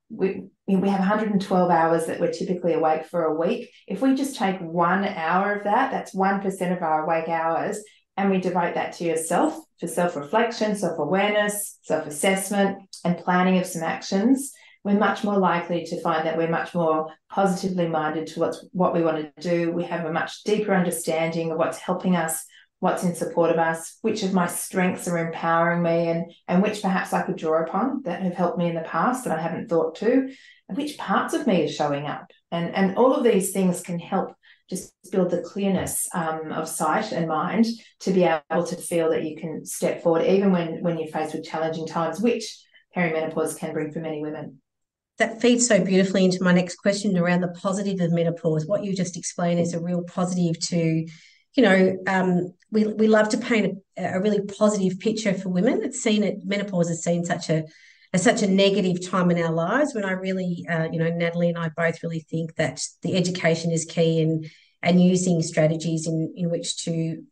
we, 0.10 0.44
we 0.68 0.90
have 0.90 1.00
112 1.00 1.72
hours 1.72 2.06
that 2.08 2.20
we're 2.20 2.32
typically 2.32 2.74
awake 2.74 3.06
for 3.06 3.24
a 3.24 3.40
week. 3.40 3.72
If 3.88 4.02
we 4.02 4.16
just 4.16 4.36
take 4.36 4.60
one 4.60 5.06
hour 5.06 5.54
of 5.54 5.64
that, 5.64 5.92
that's 5.92 6.16
1% 6.16 6.76
of 6.76 6.82
our 6.82 7.06
awake 7.06 7.30
hours, 7.30 7.82
and 8.18 8.30
we 8.30 8.40
devote 8.40 8.76
that 8.76 8.94
to 8.94 9.04
yourself 9.06 9.58
for 9.80 9.88
self 9.88 10.16
reflection, 10.16 10.76
self 10.76 11.00
awareness, 11.00 11.78
self 11.84 12.06
assessment, 12.08 12.80
and 13.04 13.18
planning 13.18 13.58
of 13.58 13.66
some 13.66 13.84
actions, 13.84 14.54
we're 14.84 14.98
much 14.98 15.24
more 15.24 15.38
likely 15.38 15.86
to 15.86 16.02
find 16.02 16.26
that 16.26 16.38
we're 16.38 16.50
much 16.50 16.74
more 16.74 17.14
positively 17.30 17.88
minded 17.88 18.28
to 18.28 18.40
what's, 18.40 18.66
what 18.72 18.94
we 18.94 19.04
want 19.04 19.36
to 19.36 19.42
do. 19.42 19.72
We 19.72 19.84
have 19.84 20.06
a 20.06 20.14
much 20.14 20.44
deeper 20.44 20.74
understanding 20.74 21.52
of 21.52 21.58
what's 21.58 21.78
helping 21.78 22.16
us, 22.16 22.46
what's 22.80 23.04
in 23.04 23.14
support 23.14 23.52
of 23.52 23.60
us, 23.60 23.98
which 24.02 24.24
of 24.24 24.34
my 24.34 24.48
strengths 24.48 25.08
are 25.08 25.20
empowering 25.20 25.84
me, 25.84 26.08
and, 26.08 26.32
and 26.48 26.64
which 26.64 26.82
perhaps 26.82 27.14
I 27.14 27.22
could 27.22 27.38
draw 27.38 27.64
upon 27.64 28.02
that 28.04 28.24
have 28.24 28.34
helped 28.34 28.58
me 28.58 28.70
in 28.70 28.76
the 28.76 28.82
past 28.82 29.26
that 29.26 29.38
I 29.38 29.42
haven't 29.42 29.70
thought 29.70 29.96
to, 29.98 30.34
and 30.68 30.78
which 30.78 30.98
parts 30.98 31.36
of 31.36 31.46
me 31.46 31.66
are 31.66 31.72
showing 31.72 32.08
up. 32.08 32.32
And, 32.52 32.74
and 32.74 32.98
all 32.98 33.14
of 33.14 33.24
these 33.24 33.52
things 33.52 33.82
can 33.82 34.00
help 34.00 34.36
just 34.68 34.94
build 35.12 35.30
the 35.30 35.42
clearness 35.42 36.08
um, 36.16 36.52
of 36.54 36.68
sight 36.68 37.12
and 37.12 37.28
mind 37.28 37.66
to 38.00 38.12
be 38.12 38.24
able 38.24 38.66
to 38.66 38.78
feel 38.78 39.10
that 39.12 39.26
you 39.26 39.36
can 39.36 39.66
step 39.66 40.02
forward 40.02 40.26
even 40.26 40.54
when 40.54 40.82
when 40.82 40.98
you're 40.98 41.10
faced 41.10 41.34
with 41.34 41.44
challenging 41.44 41.86
times 41.86 42.22
which 42.22 42.64
perimenopause 42.96 43.58
can 43.58 43.74
bring 43.74 43.92
for 43.92 44.00
many 44.00 44.22
women. 44.22 44.62
That 45.18 45.42
feeds 45.42 45.68
so 45.68 45.84
beautifully 45.84 46.26
into 46.26 46.44
my 46.44 46.54
next 46.54 46.76
question 46.76 47.18
around 47.18 47.42
the 47.42 47.50
positive 47.50 48.00
of 48.00 48.12
menopause. 48.12 48.66
What 48.66 48.84
you 48.84 48.96
just 48.96 49.18
explained 49.18 49.60
is 49.60 49.74
a 49.74 49.80
real 49.80 50.04
positive 50.04 50.60
to 50.68 51.06
you 51.54 51.64
know 51.64 51.98
um, 52.08 52.54
we, 52.72 52.88
we 52.88 53.08
love 53.08 53.30
to 53.30 53.38
paint 53.38 53.78
a, 53.98 54.04
a 54.16 54.22
really 54.22 54.42
positive 54.42 55.00
picture 55.00 55.34
for 55.34 55.50
women. 55.50 55.84
It's 55.84 56.02
seen 56.02 56.24
it 56.24 56.40
menopause 56.44 56.90
is 56.90 57.04
seen 57.04 57.26
such 57.26 57.50
a 57.50 57.66
as 58.14 58.24
such 58.24 58.42
a 58.42 58.48
negative 58.48 59.08
time 59.08 59.32
in 59.32 59.42
our 59.42 59.54
lives 59.54 59.94
when 59.94 60.04
I 60.04 60.12
really, 60.12 60.66
uh, 60.70 60.90
you 60.92 61.00
know, 61.00 61.10
Natalie 61.10 61.50
and 61.50 61.58
I 61.58 61.70
both 61.70 62.04
really 62.04 62.20
think 62.20 62.56
that 62.56 62.82
the 63.04 63.16
education 63.16 63.72
is 63.72 63.86
key 63.86 64.22
and 64.22 64.46
and 64.84 65.02
using 65.02 65.42
strategies 65.42 66.08
in 66.08 66.34
in 66.36 66.50
which 66.50 66.84
to 66.86 67.24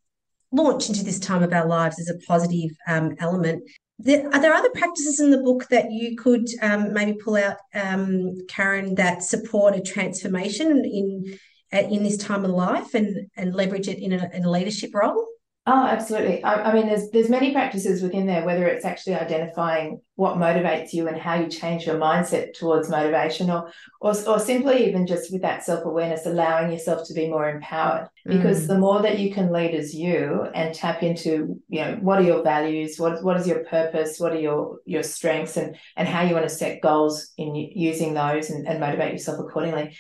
launch 0.51 0.89
into 0.89 1.04
this 1.04 1.20
time 1.20 1.44
of 1.44 1.54
our 1.54 1.68
lives 1.68 2.00
is 2.00 2.10
a 2.10 2.25
positive 2.25 2.72
um, 2.88 3.16
element. 3.20 3.63
There, 4.01 4.34
are 4.34 4.41
there 4.41 4.53
other 4.53 4.70
practices 4.70 5.20
in 5.20 5.29
the 5.29 5.41
book 5.41 5.68
that 5.70 5.91
you 5.91 6.15
could 6.15 6.48
um, 6.62 6.94
maybe 6.94 7.20
pull 7.22 7.36
out, 7.36 7.58
um, 7.74 8.38
Karen, 8.48 8.96
that 8.96 9.24
support 9.24 9.75
a 9.75 9.82
transformation 9.82 10.86
in 10.86 11.38
in 11.72 12.01
this 12.01 12.18
time 12.18 12.46
of 12.46 12.51
life 12.51 12.96
and 12.96 13.29
and 13.36 13.53
leverage 13.53 13.88
it 13.88 14.00
in 14.00 14.13
a, 14.13 14.29
in 14.34 14.46
a 14.46 14.50
leadership 14.50 14.91
role? 14.94 15.27
Oh, 15.72 15.86
absolutely. 15.86 16.44
I, 16.44 16.72
I, 16.72 16.74
mean, 16.74 16.88
there's 16.88 17.12
there's 17.12 17.30
many 17.30 17.52
practices 17.52 18.02
within 18.02 18.26
there, 18.26 18.44
whether 18.44 18.66
it's 18.66 18.86
actually 18.86 19.14
identifying 19.14 20.02
what 20.16 20.38
motivates 20.38 20.94
you 20.94 21.08
and 21.08 21.16
how 21.16 21.36
you 21.36 21.48
change 21.48 21.86
your 21.86 22.00
mindset 22.00 22.54
towards 22.58 22.90
motivation, 22.90 23.52
or 23.52 23.72
or, 24.02 24.16
or 24.28 24.40
simply 24.40 24.88
even 24.88 25.06
just 25.06 25.32
with 25.32 25.44
that 25.44 25.64
self 25.64 25.86
awareness, 25.86 26.26
allowing 26.26 26.72
yourself 26.72 27.08
to 27.08 27.14
be 27.14 27.30
more 27.30 27.48
empowered. 27.48 28.08
Because 28.26 28.64
mm. 28.64 28.68
the 28.68 28.80
more 28.80 29.04
that 29.04 29.20
you 29.20 29.32
can 29.32 29.52
lead 29.52 29.76
as 29.76 29.94
you 29.94 30.48
and 30.56 30.74
tap 30.74 31.04
into, 31.04 31.62
you 31.70 31.82
know, 31.82 32.00
what 32.02 32.18
are 32.18 32.24
your 32.24 32.42
values, 32.42 32.98
what 32.98 33.24
what 33.24 33.38
is 33.38 33.46
your 33.46 33.64
purpose, 33.66 34.20
what 34.20 34.32
are 34.32 34.40
your 34.40 34.80
your 34.86 35.04
strengths, 35.04 35.56
and 35.56 35.78
and 35.96 36.08
how 36.08 36.24
you 36.24 36.34
want 36.34 36.50
to 36.50 36.56
set 36.56 36.82
goals 36.82 37.32
in 37.38 37.54
using 37.54 38.16
those 38.16 38.50
and, 38.50 38.68
and 38.68 38.80
motivate 38.80 39.14
yourself 39.14 39.40
accordingly. 39.40 39.96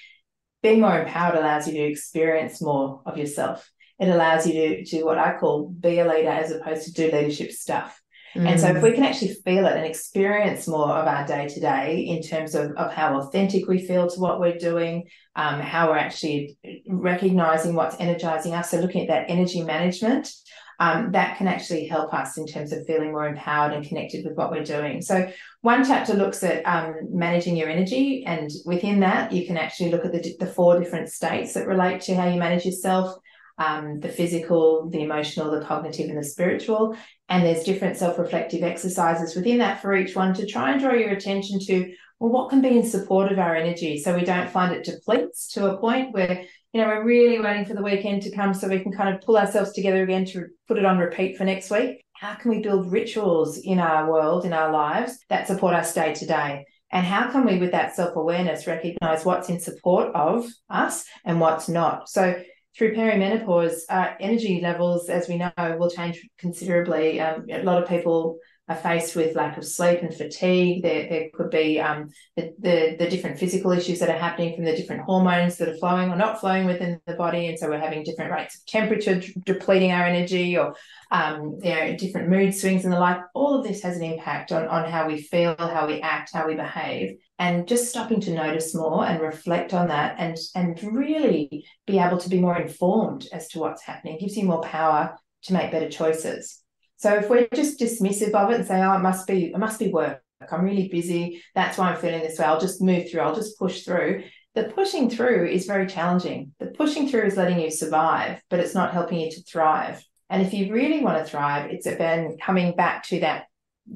Being 0.63 0.81
more 0.81 0.99
empowered 0.99 1.37
allows 1.37 1.67
you 1.67 1.73
to 1.73 1.83
experience 1.83 2.59
more 2.59 3.03
of 3.05 3.19
yourself 3.19 3.69
it 3.99 4.09
allows 4.09 4.47
you 4.47 4.53
to 4.53 4.83
do 4.83 5.05
what 5.05 5.17
I 5.17 5.37
call 5.37 5.69
be 5.69 5.99
a 5.99 6.07
leader 6.07 6.29
as 6.29 6.51
opposed 6.51 6.85
to 6.85 6.93
do 6.93 7.15
leadership 7.15 7.51
stuff. 7.51 8.01
Mm. 8.35 8.47
And 8.47 8.59
so 8.59 8.67
if 8.67 8.83
we 8.83 8.91
can 8.91 9.03
actually 9.03 9.33
feel 9.43 9.65
it 9.65 9.75
and 9.75 9.85
experience 9.85 10.67
more 10.67 10.91
of 10.91 11.07
our 11.07 11.25
day 11.25 11.47
to 11.47 11.59
day 11.59 12.01
in 12.01 12.21
terms 12.21 12.53
of, 12.53 12.71
of 12.73 12.93
how 12.93 13.19
authentic 13.19 13.67
we 13.67 13.85
feel 13.85 14.07
to 14.07 14.19
what 14.19 14.39
we're 14.39 14.57
doing, 14.57 15.05
um, 15.35 15.59
how 15.59 15.89
we're 15.89 15.97
actually 15.97 16.57
recognizing 16.87 17.73
what's 17.73 17.99
energizing 17.99 18.53
us. 18.53 18.69
So 18.69 18.79
looking 18.79 19.01
at 19.01 19.07
that 19.07 19.29
energy 19.29 19.63
management, 19.63 20.31
um, 20.79 21.11
that 21.11 21.37
can 21.37 21.47
actually 21.47 21.87
help 21.87 22.13
us 22.13 22.37
in 22.37 22.47
terms 22.47 22.71
of 22.71 22.85
feeling 22.85 23.11
more 23.11 23.27
empowered 23.27 23.73
and 23.73 23.85
connected 23.85 24.23
with 24.23 24.37
what 24.37 24.51
we're 24.51 24.63
doing. 24.63 25.01
So 25.01 25.29
one 25.61 25.83
chapter 25.83 26.13
looks 26.13 26.41
at 26.41 26.63
um, 26.65 26.95
managing 27.11 27.57
your 27.57 27.67
energy, 27.67 28.23
and 28.25 28.49
within 28.65 29.01
that, 29.01 29.33
you 29.33 29.45
can 29.45 29.57
actually 29.57 29.91
look 29.91 30.05
at 30.05 30.13
the, 30.13 30.35
the 30.39 30.47
four 30.47 30.79
different 30.79 31.09
states 31.09 31.53
that 31.53 31.67
relate 31.67 31.99
to 32.01 32.15
how 32.15 32.29
you 32.29 32.39
manage 32.39 32.65
yourself 32.65 33.17
um, 33.59 33.99
the 33.99 34.09
physical, 34.09 34.89
the 34.89 35.03
emotional, 35.03 35.51
the 35.51 35.65
cognitive, 35.65 36.09
and 36.09 36.17
the 36.17 36.23
spiritual. 36.23 36.95
And 37.27 37.45
there's 37.45 37.63
different 37.63 37.97
self 37.97 38.17
reflective 38.17 38.63
exercises 38.63 39.35
within 39.35 39.59
that 39.59 39.81
for 39.81 39.95
each 39.95 40.15
one 40.15 40.33
to 40.35 40.47
try 40.47 40.71
and 40.71 40.81
draw 40.81 40.93
your 40.93 41.11
attention 41.11 41.59
to, 41.67 41.93
well, 42.19 42.31
what 42.31 42.49
can 42.49 42.61
be 42.61 42.77
in 42.77 42.85
support 42.85 43.31
of 43.31 43.37
our 43.37 43.55
energy 43.55 43.97
so 43.97 44.15
we 44.15 44.23
don't 44.23 44.49
find 44.49 44.73
it 44.73 44.85
depletes 44.85 45.51
to 45.53 45.69
a 45.69 45.77
point 45.77 46.13
where, 46.13 46.43
you 46.73 46.81
know, 46.81 46.87
we're 46.87 47.03
really 47.03 47.39
waiting 47.39 47.65
for 47.65 47.73
the 47.73 47.83
weekend 47.83 48.23
to 48.23 48.35
come 48.35 48.53
so 48.53 48.67
we 48.67 48.79
can 48.79 48.93
kind 48.93 49.13
of 49.13 49.21
pull 49.21 49.37
ourselves 49.37 49.73
together 49.73 50.03
again 50.03 50.25
to 50.25 50.47
put 50.67 50.77
it 50.77 50.85
on 50.85 50.97
repeat 50.97 51.37
for 51.37 51.43
next 51.43 51.69
week. 51.69 52.03
How 52.13 52.35
can 52.35 52.51
we 52.51 52.61
build 52.61 52.91
rituals 52.91 53.57
in 53.57 53.79
our 53.79 54.09
world, 54.09 54.45
in 54.45 54.53
our 54.53 54.71
lives 54.71 55.17
that 55.29 55.47
support 55.47 55.73
us 55.75 55.93
day 55.93 56.13
to 56.13 56.25
day? 56.25 56.65
And 56.91 57.05
how 57.05 57.29
can 57.31 57.45
we, 57.45 57.59
with 57.59 57.71
that 57.71 57.95
self 57.95 58.15
awareness, 58.15 58.67
recognize 58.67 59.23
what's 59.23 59.49
in 59.49 59.59
support 59.59 60.13
of 60.15 60.47
us 60.69 61.05
and 61.23 61.39
what's 61.39 61.69
not? 61.69 62.09
So 62.09 62.41
through 62.79 62.95
perimenopause, 62.95 63.81
uh, 63.89 64.13
energy 64.21 64.61
levels, 64.61 65.09
as 65.09 65.27
we 65.27 65.37
know, 65.37 65.51
will 65.77 65.91
change 65.91 66.25
considerably. 66.37 67.19
Um, 67.19 67.45
a 67.51 67.61
lot 67.61 67.83
of 67.83 67.89
people 67.89 68.37
are 68.69 68.75
faced 68.75 69.15
with 69.15 69.35
lack 69.35 69.57
of 69.57 69.65
sleep 69.65 70.01
and 70.03 70.13
fatigue. 70.13 70.83
There, 70.83 71.09
there 71.09 71.29
could 71.33 71.49
be 71.49 71.79
um, 71.79 72.09
the, 72.35 72.53
the, 72.59 72.95
the 72.99 73.09
different 73.09 73.39
physical 73.39 73.71
issues 73.71 73.97
that 73.97 74.09
are 74.09 74.17
happening 74.17 74.55
from 74.55 74.63
the 74.63 74.75
different 74.75 75.01
hormones 75.01 75.57
that 75.57 75.69
are 75.69 75.77
flowing 75.77 76.11
or 76.11 76.15
not 76.15 76.39
flowing 76.39 76.67
within 76.67 77.01
the 77.07 77.15
body, 77.15 77.47
and 77.47 77.57
so 77.57 77.67
we're 77.67 77.79
having 77.79 78.03
different 78.03 78.31
rates 78.31 78.55
of 78.55 78.65
temperature 78.67 79.21
depleting 79.43 79.91
our 79.91 80.05
energy, 80.05 80.55
or 80.55 80.75
um, 81.11 81.57
you 81.63 81.73
know 81.73 81.95
different 81.97 82.29
mood 82.29 82.53
swings 82.53 82.83
and 82.83 82.93
the 82.93 82.99
like. 82.99 83.19
All 83.33 83.55
of 83.55 83.65
this 83.65 83.81
has 83.81 83.97
an 83.97 84.03
impact 84.03 84.51
on 84.51 84.67
on 84.67 84.89
how 84.89 85.07
we 85.07 85.19
feel, 85.19 85.55
how 85.57 85.87
we 85.87 85.99
act, 86.01 86.29
how 86.31 86.47
we 86.47 86.53
behave, 86.53 87.17
and 87.39 87.67
just 87.67 87.89
stopping 87.89 88.21
to 88.21 88.33
notice 88.33 88.75
more 88.75 89.03
and 89.03 89.19
reflect 89.19 89.73
on 89.73 89.87
that, 89.87 90.15
and 90.19 90.37
and 90.53 90.95
really 90.95 91.65
be 91.87 91.97
able 91.97 92.19
to 92.19 92.29
be 92.29 92.39
more 92.39 92.57
informed 92.57 93.27
as 93.33 93.47
to 93.49 93.59
what's 93.59 93.81
happening 93.81 94.19
gives 94.19 94.37
you 94.37 94.45
more 94.45 94.61
power 94.61 95.17
to 95.41 95.53
make 95.53 95.71
better 95.71 95.89
choices. 95.89 96.61
So 96.99 97.15
if 97.15 97.29
we're 97.29 97.47
just 97.53 97.79
dismissive 97.79 98.33
of 98.33 98.51
it 98.51 98.55
and 98.55 98.67
say, 98.67 98.81
oh, 98.81 98.93
it 98.93 98.99
must 98.99 99.25
be, 99.25 99.45
it 99.45 99.57
must 99.57 99.79
be 99.79 99.87
work. 99.87 100.21
I'm 100.51 100.65
really 100.65 100.89
busy. 100.89 101.41
That's 101.55 101.77
why 101.77 101.91
I'm 101.91 101.97
feeling 101.97 102.19
this 102.19 102.37
way. 102.37 102.43
I'll 102.43 102.59
just 102.59 102.81
move 102.81 103.09
through. 103.09 103.21
I'll 103.21 103.35
just 103.35 103.57
push 103.57 103.83
through. 103.83 104.25
The 104.53 104.65
pushing 104.65 105.09
through 105.09 105.47
is 105.47 105.65
very 105.65 105.87
challenging. 105.87 106.51
The 106.59 106.67
pushing 106.67 107.07
through 107.07 107.23
is 107.23 107.37
letting 107.37 107.61
you 107.61 107.71
survive, 107.71 108.41
but 108.49 108.59
it's 108.59 108.75
not 108.75 108.91
helping 108.91 109.21
you 109.21 109.31
to 109.31 109.41
thrive. 109.43 110.03
And 110.29 110.41
if 110.41 110.53
you 110.53 110.73
really 110.73 111.01
want 111.01 111.23
to 111.23 111.29
thrive, 111.29 111.71
it's 111.71 111.85
about 111.85 112.37
coming 112.41 112.75
back 112.75 113.03
to 113.05 113.21
that 113.21 113.45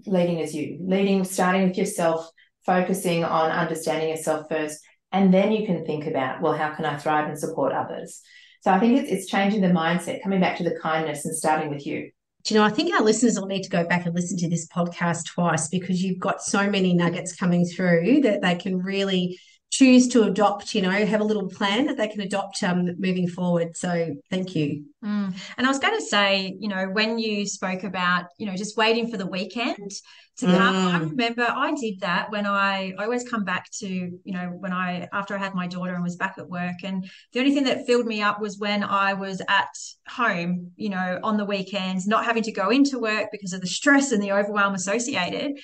leading 0.06 0.39
as 0.39 0.56
you, 0.56 0.78
leading, 0.82 1.26
starting 1.26 1.68
with 1.68 1.78
yourself, 1.78 2.30
focusing 2.66 3.26
on 3.26 3.52
understanding 3.52 4.10
yourself 4.10 4.48
first. 4.50 4.80
And 5.12 5.34
then 5.34 5.52
you 5.52 5.66
can 5.66 5.86
think 5.86 6.08
about, 6.08 6.42
well, 6.42 6.54
how 6.54 6.74
can 6.74 6.86
I 6.86 6.98
thrive 6.98 7.28
and 7.28 7.38
support 7.38 7.74
others? 7.74 8.22
So 8.62 8.72
I 8.72 8.80
think 8.80 9.02
it's, 9.02 9.12
it's 9.12 9.28
changing 9.30 9.60
the 9.60 9.68
mindset, 9.68 10.24
coming 10.24 10.39
back 10.39 10.58
to 10.60 10.63
the 10.63 10.80
kindness 10.82 11.26
and 11.26 11.36
starting 11.36 11.70
with 11.70 11.86
you. 11.86 12.12
Do 12.43 12.53
you 12.53 12.60
know, 12.60 12.65
I 12.65 12.71
think 12.71 12.93
our 12.93 13.01
listeners 13.01 13.39
will 13.39 13.47
need 13.47 13.63
to 13.63 13.69
go 13.69 13.86
back 13.86 14.06
and 14.06 14.13
listen 14.13 14.38
to 14.39 14.49
this 14.49 14.67
podcast 14.67 15.27
twice 15.27 15.69
because 15.69 16.03
you've 16.03 16.19
got 16.19 16.41
so 16.41 16.69
many 16.69 16.93
nuggets 16.93 17.34
coming 17.34 17.65
through 17.65 18.21
that 18.21 18.41
they 18.41 18.56
can 18.56 18.79
really 18.79 19.39
choose 19.73 20.07
to 20.07 20.21
adopt, 20.21 20.75
you 20.75 20.83
know, 20.83 20.91
have 20.91 21.19
a 21.19 21.23
little 21.23 21.49
plan 21.49 21.88
that 21.88 21.97
they 21.97 22.07
can 22.07 22.21
adopt 22.21 22.62
um, 22.62 22.86
moving 22.99 23.27
forward. 23.27 23.75
So 23.75 24.15
thank 24.29 24.55
you. 24.55 24.86
Mm. 25.03 25.33
And 25.57 25.65
I 25.65 25.69
was 25.69 25.79
going 25.79 25.95
to 25.95 26.05
say, 26.05 26.55
you 26.59 26.69
know, 26.69 26.86
when 26.91 27.17
you 27.17 27.47
spoke 27.47 27.83
about, 27.83 28.25
you 28.38 28.45
know, 28.45 28.55
just 28.55 28.77
waiting 28.77 29.09
for 29.09 29.17
the 29.17 29.25
weekend 29.25 29.89
to 30.38 30.45
come, 30.45 30.75
mm. 30.75 30.93
I 30.93 30.99
remember 30.99 31.47
I 31.49 31.73
did 31.73 32.01
that 32.01 32.31
when 32.31 32.45
I, 32.45 32.93
I 32.99 33.03
always 33.03 33.27
come 33.27 33.45
back 33.45 33.65
to, 33.79 33.88
you 33.88 34.33
know, 34.36 34.55
when 34.59 34.71
I, 34.71 35.07
after 35.12 35.33
I 35.33 35.39
had 35.39 35.55
my 35.55 35.65
daughter 35.65 35.95
and 35.95 36.03
was 36.03 36.17
back 36.17 36.36
at 36.38 36.47
work. 36.47 36.83
And 36.83 37.09
the 37.31 37.39
only 37.39 37.55
thing 37.55 37.63
that 37.63 37.88
filled 37.88 38.05
me 38.05 38.21
up 38.21 38.39
was 38.39 38.59
when 38.59 38.83
I 38.83 39.13
was 39.15 39.41
at 39.49 39.75
home, 40.07 40.69
you 40.75 40.89
know, 40.89 41.19
on 41.23 41.38
the 41.38 41.45
weekends, 41.45 42.05
not 42.05 42.25
having 42.25 42.43
to 42.43 42.51
go 42.51 42.69
into 42.69 42.99
work 42.99 43.29
because 43.31 43.53
of 43.53 43.62
the 43.62 43.67
stress 43.67 44.12
and 44.12 44.21
the 44.21 44.33
overwhelm 44.33 44.75
associated. 44.75 45.57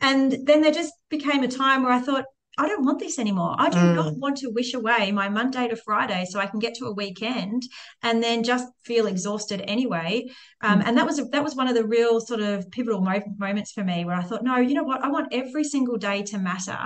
And 0.00 0.36
then 0.44 0.60
there 0.62 0.70
just 0.70 0.92
became 1.10 1.42
a 1.42 1.48
time 1.48 1.82
where 1.82 1.92
I 1.92 2.00
thought, 2.00 2.26
I 2.58 2.68
don't 2.68 2.84
want 2.84 2.98
this 2.98 3.18
anymore. 3.18 3.54
I 3.58 3.68
do 3.68 3.78
mm. 3.78 3.94
not 3.94 4.16
want 4.16 4.38
to 4.38 4.48
wish 4.48 4.72
away 4.72 5.12
my 5.12 5.28
Monday 5.28 5.68
to 5.68 5.76
Friday 5.76 6.24
so 6.24 6.40
I 6.40 6.46
can 6.46 6.58
get 6.58 6.74
to 6.76 6.86
a 6.86 6.92
weekend 6.92 7.62
and 8.02 8.22
then 8.22 8.42
just 8.42 8.66
feel 8.84 9.06
exhausted 9.06 9.62
anyway. 9.66 10.24
Um, 10.62 10.80
mm. 10.80 10.84
And 10.86 10.96
that 10.96 11.04
was 11.04 11.16
that 11.30 11.44
was 11.44 11.54
one 11.54 11.68
of 11.68 11.74
the 11.74 11.84
real 11.84 12.18
sort 12.20 12.40
of 12.40 12.70
pivotal 12.70 13.02
mo- 13.02 13.22
moments 13.36 13.72
for 13.72 13.84
me 13.84 14.06
where 14.06 14.16
I 14.16 14.22
thought, 14.22 14.42
no, 14.42 14.56
you 14.56 14.74
know 14.74 14.84
what? 14.84 15.04
I 15.04 15.08
want 15.08 15.28
every 15.32 15.64
single 15.64 15.98
day 15.98 16.22
to 16.22 16.38
matter. 16.38 16.78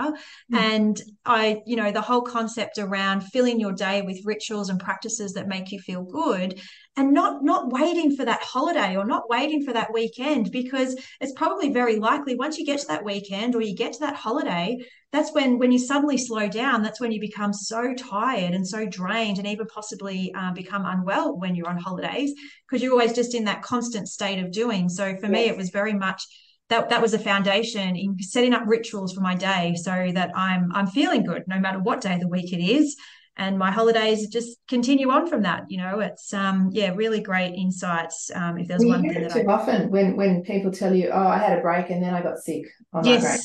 Mm. 0.51 0.57
And 0.57 1.01
I, 1.25 1.61
you 1.65 1.77
know, 1.77 1.91
the 1.91 2.01
whole 2.01 2.21
concept 2.21 2.77
around 2.77 3.21
filling 3.21 3.59
your 3.59 3.73
day 3.73 4.01
with 4.01 4.25
rituals 4.25 4.69
and 4.69 4.79
practices 4.79 5.33
that 5.33 5.47
make 5.47 5.71
you 5.71 5.79
feel 5.79 6.03
good 6.03 6.59
and 6.97 7.13
not 7.13 7.43
not 7.43 7.71
waiting 7.71 8.15
for 8.15 8.25
that 8.25 8.41
holiday 8.41 8.95
or 8.97 9.05
not 9.05 9.29
waiting 9.29 9.63
for 9.63 9.73
that 9.73 9.93
weekend 9.93 10.51
because 10.51 10.95
it's 11.19 11.33
probably 11.33 11.71
very 11.71 11.97
likely 11.97 12.35
once 12.35 12.57
you 12.57 12.65
get 12.65 12.79
to 12.79 12.87
that 12.87 13.05
weekend 13.05 13.55
or 13.55 13.61
you 13.61 13.75
get 13.75 13.93
to 13.93 13.99
that 13.99 14.15
holiday 14.15 14.77
that's 15.11 15.33
when 15.33 15.59
when 15.59 15.71
you 15.71 15.79
suddenly 15.79 16.17
slow 16.17 16.47
down. 16.47 16.83
That's 16.83 17.01
when 17.01 17.11
you 17.11 17.19
become 17.19 17.53
so 17.53 17.93
tired 17.93 18.53
and 18.53 18.65
so 18.65 18.85
drained 18.85 19.39
and 19.39 19.47
even 19.47 19.67
possibly 19.67 20.33
uh, 20.33 20.53
become 20.53 20.85
unwell 20.85 21.37
when 21.37 21.53
you're 21.53 21.69
on 21.69 21.77
holidays 21.77 22.33
because 22.67 22.81
you're 22.81 22.93
always 22.93 23.13
just 23.13 23.35
in 23.35 23.43
that 23.45 23.61
constant 23.61 24.07
state 24.07 24.41
of 24.41 24.51
doing. 24.51 24.87
So 24.87 25.15
for 25.17 25.27
yes. 25.27 25.31
me 25.31 25.41
it 25.47 25.57
was 25.57 25.69
very 25.69 25.93
much 25.93 26.23
that 26.69 26.87
that 26.89 27.01
was 27.01 27.13
a 27.13 27.19
foundation 27.19 27.97
in 27.97 28.17
setting 28.21 28.53
up 28.53 28.63
rituals 28.65 29.11
for 29.13 29.19
my 29.19 29.35
day 29.35 29.75
so 29.75 30.09
that 30.13 30.31
i'm 30.37 30.71
i'm 30.73 30.87
feeling 30.87 31.21
good 31.21 31.43
no 31.45 31.59
matter 31.59 31.79
what 31.79 31.99
day 31.99 32.13
of 32.13 32.21
the 32.21 32.29
week 32.29 32.53
it 32.53 32.63
is 32.63 32.95
and 33.41 33.57
my 33.57 33.71
holidays 33.71 34.27
just 34.27 34.59
continue 34.67 35.09
on 35.09 35.25
from 35.27 35.41
that. 35.41 35.63
You 35.67 35.77
know, 35.77 35.99
it's 35.99 36.31
um 36.31 36.69
yeah, 36.73 36.93
really 36.93 37.21
great 37.21 37.55
insights. 37.55 38.29
Um, 38.33 38.59
if 38.59 38.67
there's 38.67 38.85
one 38.85 39.01
thing 39.01 39.23
that 39.23 39.33
too 39.33 39.45
I... 39.49 39.53
often 39.53 39.89
when 39.89 40.15
when 40.15 40.43
people 40.43 40.71
tell 40.71 40.93
you, 40.93 41.09
oh, 41.09 41.27
I 41.27 41.39
had 41.39 41.57
a 41.57 41.61
break 41.61 41.89
and 41.89 42.03
then 42.03 42.13
I 42.13 42.21
got 42.21 42.37
sick 42.37 42.65
on 42.93 43.03
yes. 43.03 43.23
my 43.23 43.29
break. 43.29 43.41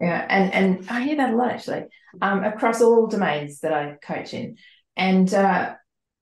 Yeah, 0.00 0.26
and 0.28 0.54
and 0.54 0.90
I 0.90 1.02
hear 1.02 1.16
that 1.16 1.34
a 1.34 1.36
lot 1.36 1.52
actually, 1.52 1.84
um, 2.20 2.42
across 2.42 2.82
all 2.82 3.06
domains 3.06 3.60
that 3.60 3.72
I 3.72 3.96
coach 4.02 4.34
in, 4.34 4.56
and 4.96 5.32
uh, 5.32 5.74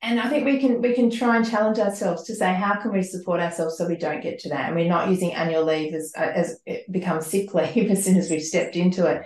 and 0.02 0.20
I 0.20 0.28
think 0.28 0.44
we 0.44 0.58
can 0.60 0.82
we 0.82 0.94
can 0.94 1.10
try 1.10 1.36
and 1.36 1.48
challenge 1.48 1.78
ourselves 1.78 2.24
to 2.24 2.34
say 2.34 2.52
how 2.54 2.80
can 2.80 2.92
we 2.92 3.02
support 3.02 3.40
ourselves 3.40 3.78
so 3.78 3.88
we 3.88 3.96
don't 3.96 4.22
get 4.22 4.38
to 4.40 4.50
that, 4.50 4.66
and 4.66 4.76
we're 4.76 4.88
not 4.88 5.08
using 5.08 5.32
annual 5.32 5.64
leave 5.64 5.94
as 5.94 6.12
as 6.16 6.60
it 6.66 6.90
becomes 6.92 7.26
sick 7.26 7.54
leave 7.54 7.90
as 7.94 8.04
soon 8.04 8.16
as 8.16 8.30
we've 8.30 8.42
stepped 8.42 8.76
into 8.76 9.06
it. 9.06 9.22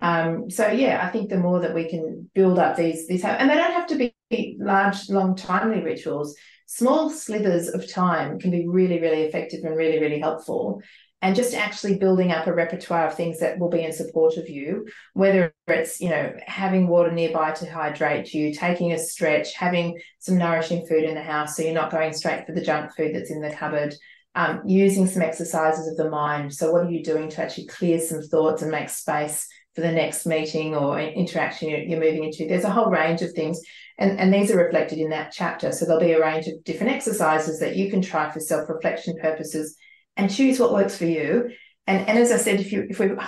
Um, 0.00 0.50
so 0.50 0.68
yeah, 0.68 1.06
I 1.06 1.10
think 1.10 1.30
the 1.30 1.38
more 1.38 1.60
that 1.60 1.74
we 1.74 1.88
can 1.88 2.30
build 2.34 2.58
up 2.58 2.76
these 2.76 3.06
these 3.06 3.24
and 3.24 3.48
they 3.48 3.54
don't 3.54 3.72
have 3.72 3.86
to 3.88 3.96
be 3.96 4.56
large, 4.58 5.08
long, 5.08 5.36
timely 5.36 5.82
rituals. 5.82 6.36
Small 6.66 7.10
slithers 7.10 7.68
of 7.68 7.90
time 7.90 8.38
can 8.38 8.50
be 8.50 8.66
really, 8.66 9.00
really 9.00 9.22
effective 9.22 9.64
and 9.64 9.76
really, 9.76 10.00
really 10.00 10.18
helpful. 10.18 10.80
And 11.22 11.34
just 11.34 11.54
actually 11.54 11.96
building 11.98 12.32
up 12.32 12.46
a 12.46 12.52
repertoire 12.52 13.06
of 13.06 13.14
things 13.14 13.40
that 13.40 13.58
will 13.58 13.70
be 13.70 13.82
in 13.82 13.92
support 13.92 14.36
of 14.36 14.48
you, 14.48 14.86
whether 15.14 15.54
it's 15.66 15.98
you 15.98 16.10
know 16.10 16.34
having 16.46 16.86
water 16.86 17.10
nearby 17.10 17.52
to 17.52 17.70
hydrate 17.70 18.34
you, 18.34 18.52
taking 18.52 18.92
a 18.92 18.98
stretch, 18.98 19.54
having 19.54 19.98
some 20.18 20.36
nourishing 20.36 20.86
food 20.86 21.04
in 21.04 21.14
the 21.14 21.22
house, 21.22 21.56
so 21.56 21.62
you're 21.62 21.72
not 21.72 21.90
going 21.90 22.12
straight 22.12 22.44
for 22.44 22.52
the 22.52 22.60
junk 22.60 22.94
food 22.94 23.14
that's 23.14 23.30
in 23.30 23.40
the 23.40 23.50
cupboard. 23.50 23.94
Um, 24.36 24.62
using 24.66 25.06
some 25.06 25.22
exercises 25.22 25.86
of 25.86 25.96
the 25.96 26.10
mind. 26.10 26.52
So, 26.52 26.72
what 26.72 26.84
are 26.84 26.90
you 26.90 27.04
doing 27.04 27.30
to 27.30 27.42
actually 27.42 27.68
clear 27.68 28.00
some 28.00 28.20
thoughts 28.20 28.62
and 28.62 28.70
make 28.70 28.88
space 28.90 29.48
for 29.74 29.80
the 29.80 29.92
next 29.92 30.24
meeting 30.26 30.74
or 30.74 31.00
interaction 31.00 31.68
you're, 31.68 32.00
moving 32.00 32.24
into. 32.24 32.46
There's 32.46 32.64
a 32.64 32.70
whole 32.70 32.90
range 32.90 33.22
of 33.22 33.32
things, 33.32 33.60
and, 33.98 34.18
and 34.18 34.32
these 34.32 34.50
are 34.50 34.64
reflected 34.64 34.98
in 34.98 35.10
that 35.10 35.32
chapter. 35.32 35.72
So 35.72 35.84
there'll 35.84 36.00
be 36.00 36.12
a 36.12 36.20
range 36.20 36.46
of 36.46 36.62
different 36.64 36.92
exercises 36.92 37.60
that 37.60 37.76
you 37.76 37.90
can 37.90 38.00
try 38.00 38.30
for 38.30 38.40
self 38.40 38.68
reflection 38.68 39.16
purposes 39.20 39.76
and 40.16 40.32
choose 40.32 40.60
what 40.60 40.72
works 40.72 40.96
for 40.96 41.06
you. 41.06 41.50
And, 41.86 42.08
and 42.08 42.18
as 42.18 42.32
I 42.32 42.36
said, 42.36 42.60
if 42.60 42.72
you 42.72 42.86
if 42.88 42.98
we're 42.98 43.18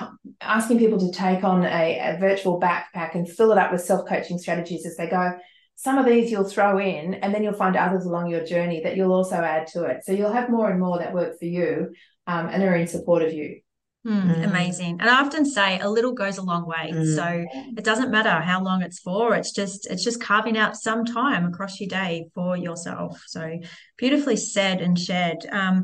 asking 0.40 0.78
people 0.78 0.98
to 1.00 1.12
take 1.12 1.44
on 1.44 1.64
a, 1.64 1.98
a 1.98 2.18
virtual 2.18 2.60
backpack 2.60 3.14
and 3.14 3.28
fill 3.28 3.52
it 3.52 3.58
up 3.58 3.72
with 3.72 3.82
self 3.82 4.08
coaching 4.08 4.38
strategies 4.38 4.86
as 4.86 4.96
they 4.96 5.08
go, 5.08 5.32
some 5.74 5.98
of 5.98 6.06
these 6.06 6.30
you'll 6.30 6.44
throw 6.44 6.78
in, 6.78 7.14
and 7.14 7.34
then 7.34 7.42
you'll 7.42 7.52
find 7.52 7.76
others 7.76 8.06
along 8.06 8.30
your 8.30 8.44
journey 8.44 8.80
that 8.84 8.96
you'll 8.96 9.12
also 9.12 9.36
add 9.36 9.66
to 9.68 9.84
it. 9.84 10.04
So 10.04 10.12
you'll 10.12 10.32
have 10.32 10.48
more 10.48 10.70
and 10.70 10.80
more 10.80 10.98
that 10.98 11.12
work 11.12 11.38
for 11.38 11.44
you 11.44 11.92
um, 12.26 12.48
and 12.48 12.62
are 12.62 12.74
in 12.74 12.86
support 12.86 13.22
of 13.22 13.32
you. 13.32 13.60
Mm, 14.06 14.44
amazing. 14.44 14.98
And 15.00 15.10
I 15.10 15.20
often 15.20 15.44
say 15.44 15.80
a 15.80 15.90
little 15.90 16.12
goes 16.12 16.38
a 16.38 16.42
long 16.42 16.64
way. 16.64 16.92
Mm. 16.94 17.16
So 17.16 17.44
it 17.76 17.82
doesn't 17.82 18.12
matter 18.12 18.30
how 18.30 18.62
long 18.62 18.82
it's 18.82 19.00
for. 19.00 19.34
It's 19.34 19.50
just 19.50 19.86
it's 19.90 20.04
just 20.04 20.22
carving 20.22 20.56
out 20.56 20.76
some 20.76 21.04
time 21.04 21.44
across 21.44 21.80
your 21.80 21.88
day 21.88 22.28
for 22.32 22.56
yourself. 22.56 23.20
So 23.26 23.58
beautifully 23.96 24.36
said 24.36 24.80
and 24.80 24.96
shared. 24.96 25.44
Um, 25.50 25.82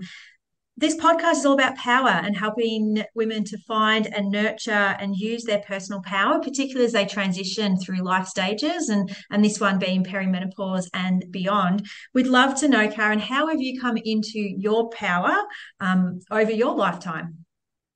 this 0.77 0.97
podcast 0.97 1.39
is 1.39 1.47
all 1.47 1.55
about 1.55 1.77
power 1.77 2.09
and 2.09 2.37
helping 2.37 3.05
women 3.15 3.45
to 3.45 3.59
find 3.67 4.07
and 4.07 4.31
nurture 4.31 4.71
and 4.71 5.17
use 5.17 5.45
their 5.45 5.61
personal 5.61 6.01
power, 6.03 6.41
particularly 6.41 6.87
as 6.87 6.93
they 6.93 7.05
transition 7.05 7.77
through 7.77 8.03
life 8.03 8.27
stages 8.27 8.89
and, 8.89 9.15
and 9.31 9.45
this 9.45 9.61
one 9.61 9.79
being 9.79 10.03
perimenopause 10.03 10.89
and 10.95 11.25
beyond. 11.31 11.87
We'd 12.15 12.27
love 12.27 12.59
to 12.61 12.69
know, 12.69 12.89
Karen, 12.89 13.19
how 13.19 13.49
have 13.49 13.61
you 13.61 13.81
come 13.81 13.99
into 13.99 14.39
your 14.39 14.89
power 14.91 15.37
um, 15.81 16.21
over 16.31 16.51
your 16.51 16.75
lifetime? 16.75 17.45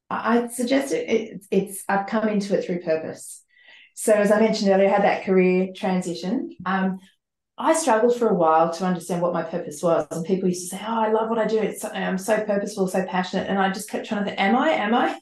I 0.09 0.47
suggest 0.49 0.92
it, 0.92 1.09
it, 1.09 1.47
it's 1.51 1.85
I've 1.88 2.07
come 2.07 2.29
into 2.29 2.57
it 2.57 2.64
through 2.64 2.81
purpose. 2.83 3.42
So 3.95 4.12
as 4.12 4.31
I 4.31 4.40
mentioned 4.40 4.71
earlier, 4.71 4.88
I 4.88 4.92
had 4.92 5.05
that 5.05 5.25
career 5.25 5.69
transition. 5.75 6.55
Um, 6.64 6.99
I 7.59 7.73
struggled 7.73 8.16
for 8.16 8.29
a 8.29 8.35
while 8.35 8.71
to 8.75 8.85
understand 8.85 9.23
what 9.23 9.33
my 9.33 9.42
purpose 9.42 9.83
was, 9.83 10.07
and 10.11 10.25
people 10.25 10.49
used 10.49 10.71
to 10.71 10.77
say, 10.77 10.83
"Oh, 10.87 11.01
I 11.01 11.11
love 11.11 11.31
what 11.31 11.38
I 11.38 11.47
do. 11.47 11.59
It's 11.59 11.85
I'm 11.85 12.19
so 12.19 12.45
purposeful, 12.45 12.87
so 12.87 13.05
passionate," 13.07 13.49
and 13.49 13.59
I 13.59 13.71
just 13.73 13.88
kept 13.88 14.07
trying 14.07 14.21
to 14.21 14.27
think, 14.27 14.40
"Am 14.40 14.55
I? 14.55 14.71
Am 14.71 14.95
I? 14.95 15.19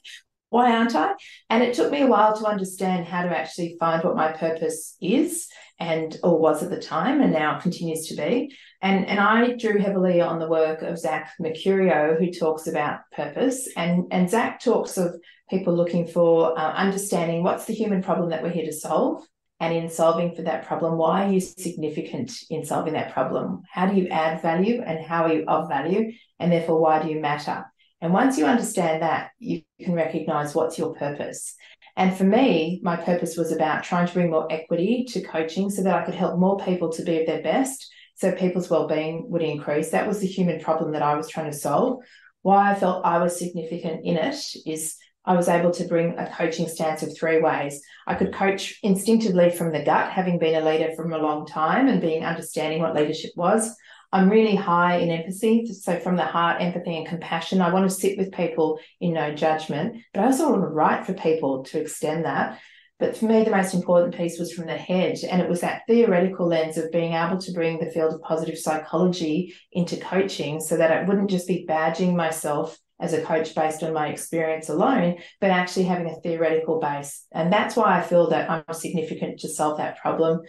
Why 0.55 0.75
aren't 0.75 0.95
I?" 0.95 1.09
And 1.49 1.61
it 1.63 1.73
took 1.73 1.91
me 1.91 2.01
a 2.01 2.07
while 2.07 2.33
to 2.37 2.51
understand 2.53 3.05
how 3.05 3.23
to 3.23 3.37
actually 3.39 3.75
find 3.79 4.03
what 4.03 4.15
my 4.23 4.31
purpose 4.31 4.95
is 5.01 5.47
and 5.79 6.17
or 6.23 6.39
was 6.39 6.63
at 6.63 6.69
the 6.69 6.79
time 6.79 7.21
and 7.21 7.33
now 7.33 7.59
continues 7.59 8.07
to 8.07 8.15
be. 8.15 8.55
And, 8.81 9.05
and 9.07 9.19
I 9.19 9.55
drew 9.57 9.77
heavily 9.79 10.21
on 10.21 10.39
the 10.39 10.47
work 10.47 10.81
of 10.81 10.97
Zach 10.97 11.33
Mercurio, 11.41 12.17
who 12.17 12.31
talks 12.31 12.67
about 12.67 12.99
purpose. 13.11 13.67
And, 13.75 14.05
and 14.11 14.29
Zach 14.29 14.61
talks 14.63 14.97
of 14.97 15.15
people 15.49 15.75
looking 15.75 16.07
for 16.07 16.57
uh, 16.57 16.73
understanding 16.73 17.43
what's 17.43 17.65
the 17.65 17.73
human 17.73 18.01
problem 18.01 18.29
that 18.29 18.41
we're 18.41 18.49
here 18.49 18.65
to 18.65 18.73
solve. 18.73 19.25
And 19.59 19.73
in 19.73 19.89
solving 19.89 20.35
for 20.35 20.43
that 20.43 20.65
problem, 20.65 20.97
why 20.97 21.25
are 21.25 21.31
you 21.31 21.39
significant 21.39 22.31
in 22.49 22.65
solving 22.65 22.93
that 22.93 23.13
problem? 23.13 23.61
How 23.69 23.85
do 23.87 23.95
you 23.99 24.07
add 24.09 24.41
value 24.41 24.81
and 24.81 25.03
how 25.03 25.23
are 25.25 25.33
you 25.33 25.45
of 25.47 25.69
value? 25.69 26.11
And 26.39 26.51
therefore, 26.51 26.81
why 26.81 27.01
do 27.01 27.09
you 27.09 27.21
matter? 27.21 27.65
And 28.01 28.13
once 28.13 28.37
you 28.37 28.45
understand 28.45 29.01
that, 29.01 29.31
you 29.39 29.61
can 29.83 29.93
recognize 29.93 30.55
what's 30.55 30.77
your 30.77 30.93
purpose. 30.95 31.55
And 31.97 32.15
for 32.15 32.23
me, 32.23 32.79
my 32.83 32.97
purpose 32.97 33.37
was 33.37 33.51
about 33.51 33.83
trying 33.83 34.07
to 34.07 34.13
bring 34.13 34.31
more 34.31 34.51
equity 34.51 35.05
to 35.09 35.21
coaching 35.21 35.69
so 35.69 35.83
that 35.83 35.95
I 35.95 36.05
could 36.05 36.15
help 36.15 36.37
more 36.37 36.57
people 36.57 36.91
to 36.93 37.03
be 37.03 37.17
at 37.17 37.25
their 37.25 37.41
best. 37.41 37.91
So 38.15 38.31
people's 38.31 38.69
well-being 38.69 39.29
would 39.29 39.41
increase. 39.41 39.91
That 39.91 40.07
was 40.07 40.19
the 40.19 40.27
human 40.27 40.59
problem 40.59 40.91
that 40.93 41.01
I 41.01 41.15
was 41.15 41.29
trying 41.29 41.51
to 41.51 41.57
solve. 41.57 42.03
Why 42.41 42.71
I 42.71 42.75
felt 42.75 43.05
I 43.05 43.17
was 43.17 43.37
significant 43.37 44.05
in 44.05 44.17
it 44.17 44.37
is 44.65 44.95
I 45.25 45.35
was 45.35 45.49
able 45.49 45.71
to 45.71 45.85
bring 45.85 46.17
a 46.17 46.29
coaching 46.29 46.67
stance 46.67 47.01
of 47.01 47.17
three 47.17 47.41
ways. 47.41 47.81
I 48.05 48.15
could 48.15 48.33
coach 48.33 48.79
instinctively 48.83 49.49
from 49.49 49.71
the 49.71 49.83
gut, 49.83 50.11
having 50.11 50.37
been 50.37 50.61
a 50.61 50.65
leader 50.65 50.93
from 50.95 51.13
a 51.13 51.17
long 51.17 51.47
time 51.47 51.87
and 51.87 51.99
being 51.99 52.23
understanding 52.23 52.81
what 52.81 52.93
leadership 52.93 53.31
was. 53.35 53.75
I'm 54.15 54.29
really 54.29 54.55
high 54.55 54.95
in 54.95 55.11
empathy. 55.11 55.65
So, 55.65 55.99
from 55.99 56.15
the 56.15 56.23
heart, 56.23 56.61
empathy 56.61 56.95
and 56.95 57.05
compassion, 57.05 57.59
I 57.59 57.73
want 57.73 57.89
to 57.89 57.93
sit 57.93 58.17
with 58.17 58.31
people 58.31 58.79
in 59.01 59.11
no 59.11 59.35
judgment, 59.35 60.01
but 60.13 60.21
I 60.21 60.27
also 60.27 60.49
want 60.49 60.61
to 60.61 60.69
write 60.69 61.05
for 61.05 61.13
people 61.13 61.65
to 61.65 61.81
extend 61.81 62.23
that. 62.23 62.61
But 62.97 63.17
for 63.17 63.25
me, 63.25 63.43
the 63.43 63.51
most 63.51 63.73
important 63.73 64.15
piece 64.15 64.39
was 64.39 64.53
from 64.53 64.67
the 64.67 64.77
head. 64.77 65.17
And 65.29 65.41
it 65.41 65.49
was 65.49 65.59
that 65.59 65.81
theoretical 65.85 66.47
lens 66.47 66.77
of 66.77 66.93
being 66.93 67.11
able 67.11 67.39
to 67.39 67.51
bring 67.51 67.77
the 67.77 67.91
field 67.91 68.13
of 68.13 68.21
positive 68.21 68.57
psychology 68.57 69.53
into 69.73 69.97
coaching 69.97 70.61
so 70.61 70.77
that 70.77 70.93
I 70.93 71.03
wouldn't 71.03 71.29
just 71.29 71.45
be 71.45 71.65
badging 71.67 72.15
myself 72.15 72.79
as 73.01 73.11
a 73.11 73.21
coach 73.21 73.53
based 73.53 73.83
on 73.83 73.91
my 73.91 74.07
experience 74.07 74.69
alone, 74.69 75.17
but 75.41 75.51
actually 75.51 75.83
having 75.83 76.09
a 76.09 76.21
theoretical 76.21 76.79
base. 76.79 77.25
And 77.33 77.51
that's 77.51 77.75
why 77.75 77.97
I 77.97 78.01
feel 78.01 78.29
that 78.29 78.49
I'm 78.49 78.63
significant 78.73 79.41
to 79.41 79.49
solve 79.49 79.79
that 79.79 79.97
problem 79.97 80.43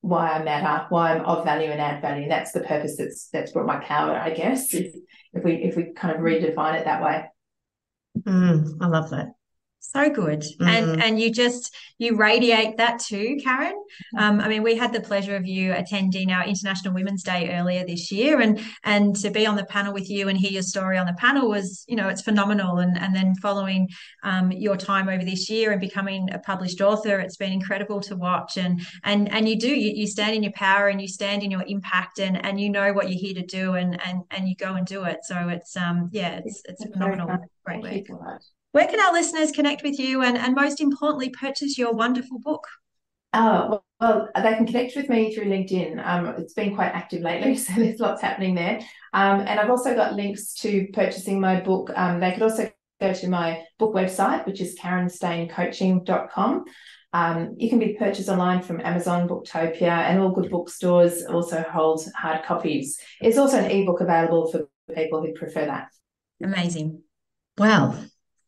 why 0.00 0.30
I 0.30 0.42
matter, 0.42 0.86
why 0.88 1.14
I'm 1.14 1.24
of 1.24 1.44
value 1.44 1.70
and 1.70 1.80
add 1.80 2.02
value. 2.02 2.22
And 2.22 2.30
That's 2.30 2.52
the 2.52 2.60
purpose 2.60 2.96
that's 2.96 3.28
that's 3.28 3.52
brought 3.52 3.66
my 3.66 3.78
power, 3.84 4.14
I 4.14 4.30
guess. 4.30 4.72
If, 4.74 4.94
if 5.32 5.44
we 5.44 5.54
if 5.54 5.76
we 5.76 5.92
kind 5.94 6.14
of 6.14 6.22
redefine 6.22 6.78
it 6.78 6.84
that 6.84 7.02
way. 7.02 7.24
Mm, 8.22 8.78
I 8.80 8.86
love 8.86 9.10
that. 9.10 9.34
So 9.82 10.10
good. 10.10 10.40
Mm-hmm. 10.40 10.68
And 10.68 11.02
and 11.02 11.20
you 11.20 11.32
just 11.32 11.74
you 11.98 12.16
radiate 12.16 12.76
that 12.76 13.00
too, 13.00 13.38
Karen. 13.42 13.82
Um, 14.16 14.38
I 14.38 14.46
mean, 14.46 14.62
we 14.62 14.76
had 14.76 14.92
the 14.92 15.00
pleasure 15.00 15.34
of 15.34 15.46
you 15.46 15.72
attending 15.72 16.30
our 16.30 16.44
International 16.44 16.92
Women's 16.92 17.22
Day 17.22 17.50
earlier 17.58 17.84
this 17.84 18.12
year 18.12 18.40
and 18.40 18.60
and 18.84 19.16
to 19.16 19.30
be 19.30 19.46
on 19.46 19.56
the 19.56 19.64
panel 19.64 19.94
with 19.94 20.10
you 20.10 20.28
and 20.28 20.38
hear 20.38 20.50
your 20.50 20.62
story 20.62 20.98
on 20.98 21.06
the 21.06 21.14
panel 21.14 21.48
was, 21.48 21.84
you 21.88 21.96
know, 21.96 22.08
it's 22.08 22.20
phenomenal. 22.20 22.78
And 22.78 22.96
and 22.98 23.16
then 23.16 23.34
following 23.36 23.88
um, 24.22 24.52
your 24.52 24.76
time 24.76 25.08
over 25.08 25.24
this 25.24 25.48
year 25.48 25.72
and 25.72 25.80
becoming 25.80 26.30
a 26.30 26.38
published 26.38 26.82
author, 26.82 27.18
it's 27.18 27.38
been 27.38 27.52
incredible 27.52 28.00
to 28.02 28.16
watch. 28.16 28.58
And 28.58 28.82
and 29.02 29.32
and 29.32 29.48
you 29.48 29.58
do, 29.58 29.68
you, 29.68 29.92
you 29.92 30.06
stand 30.06 30.36
in 30.36 30.42
your 30.42 30.52
power 30.52 30.88
and 30.88 31.00
you 31.00 31.08
stand 31.08 31.42
in 31.42 31.50
your 31.50 31.64
impact 31.66 32.18
and 32.18 32.44
and 32.44 32.60
you 32.60 32.68
know 32.68 32.92
what 32.92 33.08
you're 33.08 33.18
here 33.18 33.34
to 33.34 33.46
do 33.46 33.74
and 33.74 34.00
and 34.04 34.24
and 34.30 34.46
you 34.46 34.56
go 34.56 34.74
and 34.74 34.86
do 34.86 35.04
it. 35.04 35.20
So 35.24 35.48
it's 35.48 35.74
um 35.74 36.10
yeah, 36.12 36.40
it's 36.44 36.62
it's, 36.66 36.84
it's 36.84 36.92
phenomenal. 36.92 37.38
Great 37.64 37.82
work. 37.82 38.42
Where 38.72 38.86
can 38.86 39.00
our 39.00 39.12
listeners 39.12 39.50
connect 39.50 39.82
with 39.82 39.98
you 39.98 40.22
and, 40.22 40.38
and 40.38 40.54
most 40.54 40.80
importantly, 40.80 41.30
purchase 41.30 41.76
your 41.76 41.92
wonderful 41.92 42.38
book? 42.38 42.66
Oh, 43.32 43.82
well, 44.00 44.28
they 44.34 44.54
can 44.54 44.66
connect 44.66 44.96
with 44.96 45.08
me 45.08 45.34
through 45.34 45.44
LinkedIn. 45.44 46.04
Um, 46.04 46.26
it's 46.38 46.54
been 46.54 46.74
quite 46.74 46.92
active 46.94 47.22
lately, 47.22 47.56
so 47.56 47.72
there's 47.74 48.00
lots 48.00 48.22
happening 48.22 48.54
there. 48.54 48.80
Um, 49.12 49.40
and 49.40 49.60
I've 49.60 49.70
also 49.70 49.94
got 49.94 50.14
links 50.14 50.54
to 50.54 50.88
purchasing 50.92 51.40
my 51.40 51.60
book. 51.60 51.90
Um, 51.94 52.20
they 52.20 52.32
could 52.32 52.42
also 52.42 52.70
go 53.00 53.12
to 53.12 53.28
my 53.28 53.64
book 53.78 53.94
website, 53.94 54.46
which 54.46 54.60
is 54.60 54.78
karensteincoaching.com. 54.78 56.64
Um, 57.12 57.54
you 57.56 57.68
can 57.68 57.80
be 57.80 57.94
purchased 57.94 58.28
online 58.28 58.62
from 58.62 58.80
Amazon, 58.80 59.28
Booktopia, 59.28 59.82
and 59.82 60.20
all 60.20 60.30
good 60.30 60.50
bookstores 60.50 61.24
also 61.24 61.62
hold 61.62 62.04
hard 62.14 62.44
copies. 62.44 63.00
It's 63.20 63.38
also 63.38 63.58
an 63.58 63.70
ebook 63.70 64.00
available 64.00 64.50
for 64.50 64.68
people 64.94 65.20
who 65.20 65.32
prefer 65.32 65.66
that. 65.66 65.88
Amazing. 66.42 67.02
Wow. 67.58 67.96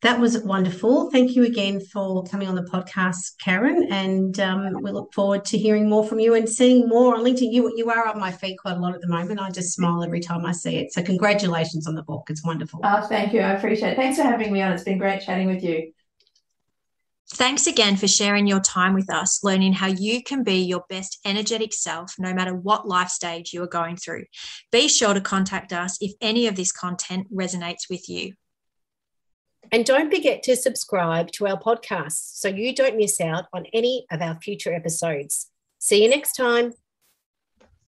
That 0.03 0.19
was 0.19 0.37
wonderful. 0.39 1.09
Thank 1.11 1.33
you 1.33 1.45
again 1.45 1.79
for 1.79 2.25
coming 2.25 2.49
on 2.49 2.55
the 2.55 2.63
podcast, 2.63 3.37
Karen. 3.39 3.87
And 3.89 4.37
um, 4.37 4.81
we 4.81 4.91
look 4.91 5.13
forward 5.13 5.45
to 5.45 5.57
hearing 5.57 5.87
more 5.87 6.05
from 6.05 6.19
you 6.19 6.33
and 6.33 6.47
seeing 6.47 6.89
more 6.89 7.15
on 7.15 7.23
LinkedIn. 7.23 7.53
You 7.53 7.71
you 7.77 7.89
are 7.89 8.09
on 8.09 8.19
my 8.19 8.29
feed 8.29 8.57
quite 8.57 8.75
a 8.75 8.79
lot 8.81 8.93
at 8.93 8.99
the 8.99 9.07
moment. 9.07 9.39
I 9.39 9.49
just 9.49 9.71
smile 9.71 10.03
every 10.03 10.19
time 10.19 10.45
I 10.45 10.51
see 10.51 10.75
it. 10.75 10.91
So 10.91 11.01
congratulations 11.01 11.87
on 11.87 11.95
the 11.95 12.03
book. 12.03 12.27
It's 12.29 12.43
wonderful. 12.43 12.81
Oh, 12.83 13.07
thank 13.07 13.31
you. 13.31 13.39
I 13.39 13.53
appreciate 13.53 13.91
it. 13.91 13.95
Thanks 13.95 14.17
for 14.17 14.23
having 14.23 14.51
me 14.51 14.61
on. 14.61 14.73
It's 14.73 14.83
been 14.83 14.97
great 14.97 15.21
chatting 15.21 15.47
with 15.47 15.63
you. 15.63 15.93
Thanks 17.35 17.65
again 17.65 17.95
for 17.95 18.09
sharing 18.09 18.45
your 18.45 18.59
time 18.59 18.93
with 18.93 19.09
us, 19.09 19.41
learning 19.41 19.71
how 19.71 19.87
you 19.87 20.21
can 20.21 20.43
be 20.43 20.57
your 20.57 20.83
best 20.89 21.17
energetic 21.23 21.73
self 21.73 22.13
no 22.19 22.33
matter 22.33 22.53
what 22.53 22.89
life 22.89 23.07
stage 23.07 23.53
you 23.53 23.63
are 23.63 23.67
going 23.67 23.95
through. 23.95 24.25
Be 24.69 24.89
sure 24.89 25.13
to 25.13 25.21
contact 25.21 25.71
us 25.71 25.97
if 26.01 26.11
any 26.19 26.47
of 26.47 26.57
this 26.57 26.73
content 26.73 27.33
resonates 27.33 27.89
with 27.89 28.09
you. 28.09 28.33
And 29.71 29.85
don't 29.85 30.13
forget 30.13 30.43
to 30.43 30.55
subscribe 30.55 31.31
to 31.33 31.47
our 31.47 31.59
podcast 31.59 32.37
so 32.37 32.47
you 32.47 32.75
don't 32.75 32.97
miss 32.97 33.19
out 33.21 33.45
on 33.53 33.65
any 33.73 34.05
of 34.11 34.21
our 34.21 34.39
future 34.41 34.73
episodes. 34.73 35.49
See 35.79 36.03
you 36.03 36.09
next 36.09 36.33
time. 36.33 36.73